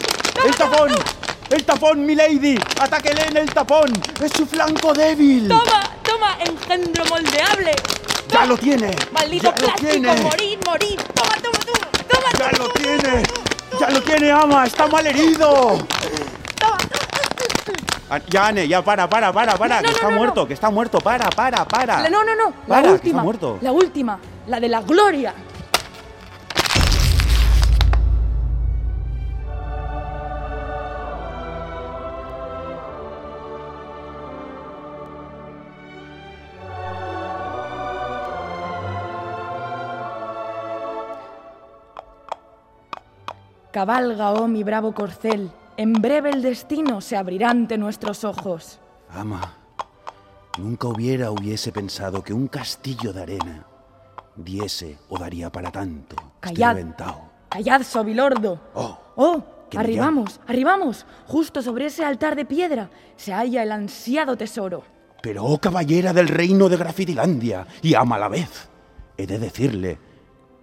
[0.46, 0.92] ¡El tapón!
[1.50, 2.58] ¡El tapón, milady!
[2.80, 3.92] ¡Atáquele en el tapón!
[4.22, 5.50] ¡Es su flanco débil!
[5.50, 5.84] ¡Toma!
[6.04, 6.38] ¡Toma!
[6.46, 7.74] ¡Engendro moldeable!
[8.30, 8.96] ¡Ya lo tiene!
[9.12, 9.92] ¡Maldito ¡Ya lo plástico!
[9.92, 10.22] tiene!
[10.22, 11.02] ¡Morir, morir!
[11.14, 11.88] ¡Toma, toma, toma!
[12.08, 13.24] ¡Toma, ¡Ya lo tiene!
[13.78, 14.66] ¡Ya lo tiene, ama!
[14.66, 15.80] ¡Está mal herido!
[18.14, 20.54] Ah, Ya, Ane, ya para, para, para, para, No, que no, está no, muerto, que
[20.54, 22.02] está muerto, para, para, para.
[22.02, 22.54] La- no, no, no.
[22.68, 23.20] La que última.
[23.20, 23.58] está muerto.
[23.62, 24.20] La última.
[24.48, 25.34] La de la gloria.
[43.72, 45.50] Cabalga, oh mi bravo corcel,
[45.82, 48.80] en breve el destino se abrirá ante nuestros ojos.
[49.10, 49.58] Ama,
[50.58, 53.66] nunca hubiera hubiese pensado que un castillo de arena
[54.36, 56.16] diese o daría para tanto.
[56.40, 56.78] Callad.
[57.50, 58.60] Callad, sobilordo.
[58.74, 59.44] Oh, Oh,
[59.76, 61.06] arribamos, arribamos.
[61.28, 64.84] Justo sobre ese altar de piedra se halla el ansiado tesoro.
[65.22, 68.70] Pero, oh caballera del reino de Grafitilandia, y ama a la vez,
[69.18, 70.00] he de decirle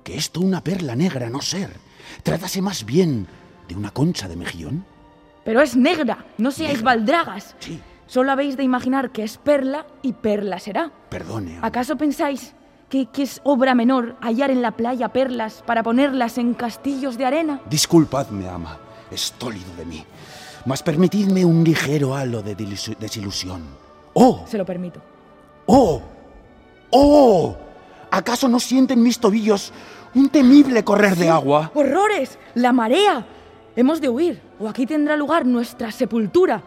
[0.02, 1.70] que esto una perla negra no ser.
[2.22, 3.26] Trátase más bien
[3.68, 4.84] de una concha de mejillón.
[5.48, 7.56] Pero es negra, no seáis baldragas.
[7.58, 7.80] Sí.
[8.06, 10.92] Solo habéis de imaginar que es perla y perla será.
[11.08, 12.54] Perdone, ¿Acaso pensáis
[12.90, 17.24] que, que es obra menor hallar en la playa perlas para ponerlas en castillos de
[17.24, 17.62] arena?
[17.70, 18.76] disculpadme, ama,
[19.10, 20.04] estólido de mí,
[20.66, 23.62] mas permitidme un ligero halo de desilusión.
[24.12, 24.44] ¡Oh!
[24.46, 25.00] Se lo permito.
[25.64, 26.02] ¡Oh!
[26.90, 27.56] ¡Oh!
[28.10, 29.72] ¿Acaso no sienten mis tobillos
[30.14, 31.70] un temible correr de agua?
[31.74, 32.38] ¡Horrores!
[32.54, 33.26] ¡La marea!
[33.78, 36.64] Hemos de huir, o aquí tendrá lugar nuestra sepultura.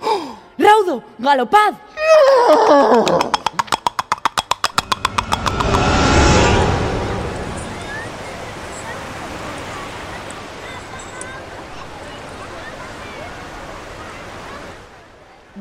[0.57, 1.03] ¡Raudo!
[1.19, 1.73] ¡Galopad!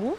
[0.00, 0.18] Uf,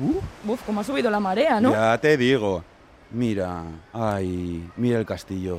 [0.00, 1.72] Uh, uf, cómo ha subido la marea, ¿no?
[1.72, 2.64] Ya te digo.
[3.10, 5.58] Mira, ay, mira el castillo.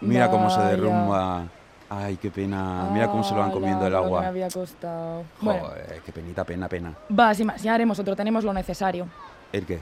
[0.00, 1.46] Mira cómo se derrumba.
[1.90, 2.88] Ay, qué pena.
[2.92, 4.20] Mira cómo se lo van comiendo el Ala, lo que agua.
[4.20, 5.24] me había costado.
[5.40, 6.94] Bueno, Joder, qué penita, pena, pena.
[7.10, 9.06] va, más, ya haremos otro, tenemos lo necesario.
[9.52, 9.78] ¿El qué?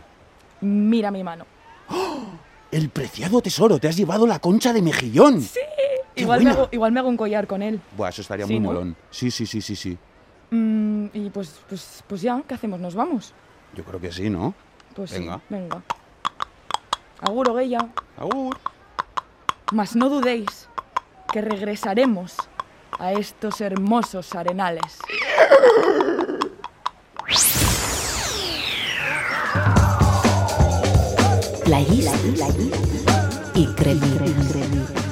[0.61, 1.44] Mira mi mano.
[2.70, 5.40] El preciado tesoro, te has llevado la concha de mejillón.
[5.40, 5.59] Sí.
[6.14, 7.80] ¡Qué Igual me, hago, igual me hago un collar con él.
[7.96, 8.68] Buah, eso estaría Sí, muy ¿no?
[8.68, 8.96] molón.
[9.11, 9.98] Sí, sí, sí, sí, sí.
[10.50, 12.80] Mm, y pues, pues, pues ya, ¿qué hacemos?
[12.80, 13.34] ¿Nos vamos?
[13.74, 14.54] Yo creo que sí, ¿no?
[14.94, 15.40] Pues sí, Venga.
[15.50, 15.82] venga.
[17.20, 17.80] Agur, Ogueya.
[18.16, 18.57] Agur.
[19.72, 20.66] Mas no dudéis
[21.33, 22.37] que regresaremos
[22.99, 24.99] a estos hermosos arenales.
[31.64, 32.47] Playista
[33.55, 34.27] y cremita.
[34.66, 35.05] Every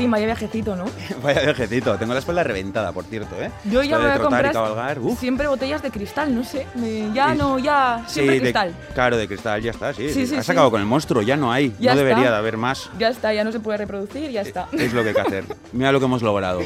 [0.00, 0.84] Martín, vaya viajecito, ¿no?
[1.22, 1.96] Vaya viajecito.
[1.98, 3.50] Tengo la espalda reventada, por cierto, ¿eh?
[3.64, 6.66] Yo ya me de voy a comprar siempre botellas de cristal, no sé.
[6.74, 7.38] me- ya Sí.
[7.38, 8.74] no, ya, siempre de- cristal.
[8.94, 10.08] claro, de cristal, ya está, sí.
[10.10, 10.52] Sí, sí, Has sí.
[10.52, 11.74] acabado con el monstruo, ya no hay.
[11.78, 12.30] Ya no debería está.
[12.32, 12.88] de haber más.
[12.98, 14.68] Ya está, ya no se puede reproducir, ya está.
[14.72, 15.44] Es lo que hay que hacer.
[15.72, 16.60] Mira lo que hemos logrado.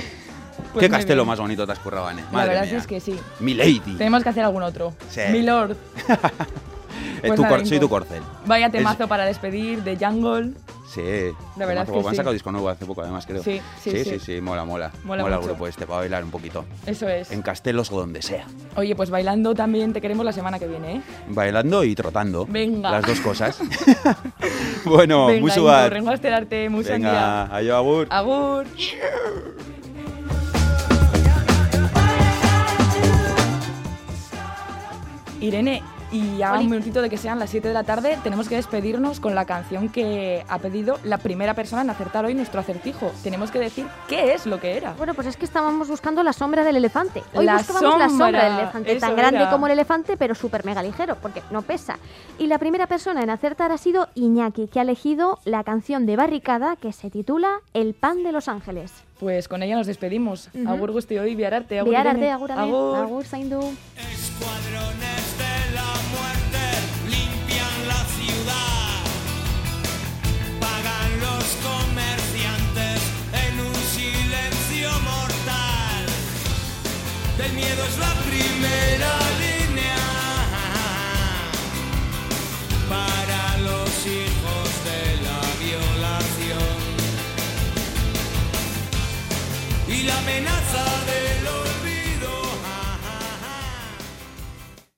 [0.73, 1.29] Pues Qué castelo bien.
[1.29, 2.23] más bonito te has currado, Anne.
[2.23, 2.79] La Madre verdad mía.
[2.79, 3.19] es que sí.
[3.41, 3.81] Mi lady.
[3.99, 4.95] Tenemos que hacer algún otro.
[5.11, 5.21] Sí.
[5.31, 5.77] Mi lord.
[7.23, 8.23] Eh, pues tu nada, soy tu corcel.
[8.47, 10.53] Vaya Es- temazo para despedir de Jungle.
[10.95, 11.35] Sí.
[11.57, 12.17] La verdad es que Han sí.
[12.17, 13.43] sacado disco nuevo hace poco, además, creo.
[13.43, 14.05] Sí, sí, sí.
[14.05, 14.19] sí.
[14.21, 14.93] sí, mola, mola.
[15.03, 15.43] Mola el mucho.
[15.49, 16.65] grupo este, para bailar un poquito.
[16.87, 17.33] Eso es.
[17.33, 18.47] En castelos o donde sea.
[18.77, 21.03] Oye, pues bailando también te queremos la semana que viene, ¿eh?
[21.29, 22.47] Bailando y trotando.
[22.47, 22.93] Venga.
[22.93, 23.59] Las dos cosas.
[24.85, 25.91] bueno, Venga, muy suave.
[25.91, 28.07] rengo a esperarte, muy Venga, ayo, agur.
[28.11, 28.67] Agur.
[35.41, 35.83] Irene,
[36.15, 39.19] y ya un minutito de que sean las 7 de la tarde, tenemos que despedirnos
[39.21, 43.11] con la canción que ha pedido la primera persona en acertar hoy nuestro acertijo.
[43.23, 44.93] Tenemos que decir qué es lo que era.
[44.95, 47.23] Bueno, pues es que estábamos buscando la sombra del elefante.
[47.35, 49.51] Hoy La buscábamos la sombra sombra, del elefante, eso tan grande era.
[49.51, 51.99] como el elefante, pero súper mega ligero, porque no pesa.
[52.39, 56.17] Y la primera persona en acertar ha sido Iñaki, que ha elegido la canción de
[56.17, 58.93] Barricada que se titula El pan de los ángeles.
[59.19, 60.49] Pues con ella nos despedimos.
[60.55, 60.69] Ujú.
[60.69, 61.79] Agur guzti hoy, biararte.
[61.79, 62.31] Agur, Biar Irene.
[62.31, 62.97] arte, agur, agur, Agur.
[62.99, 63.61] agur, zaindu.
[77.39, 79.13] del miedo es la primera
[79.43, 79.97] línea.
[82.89, 86.79] Para los hijos de la violación.
[89.89, 91.44] Y la amenaza de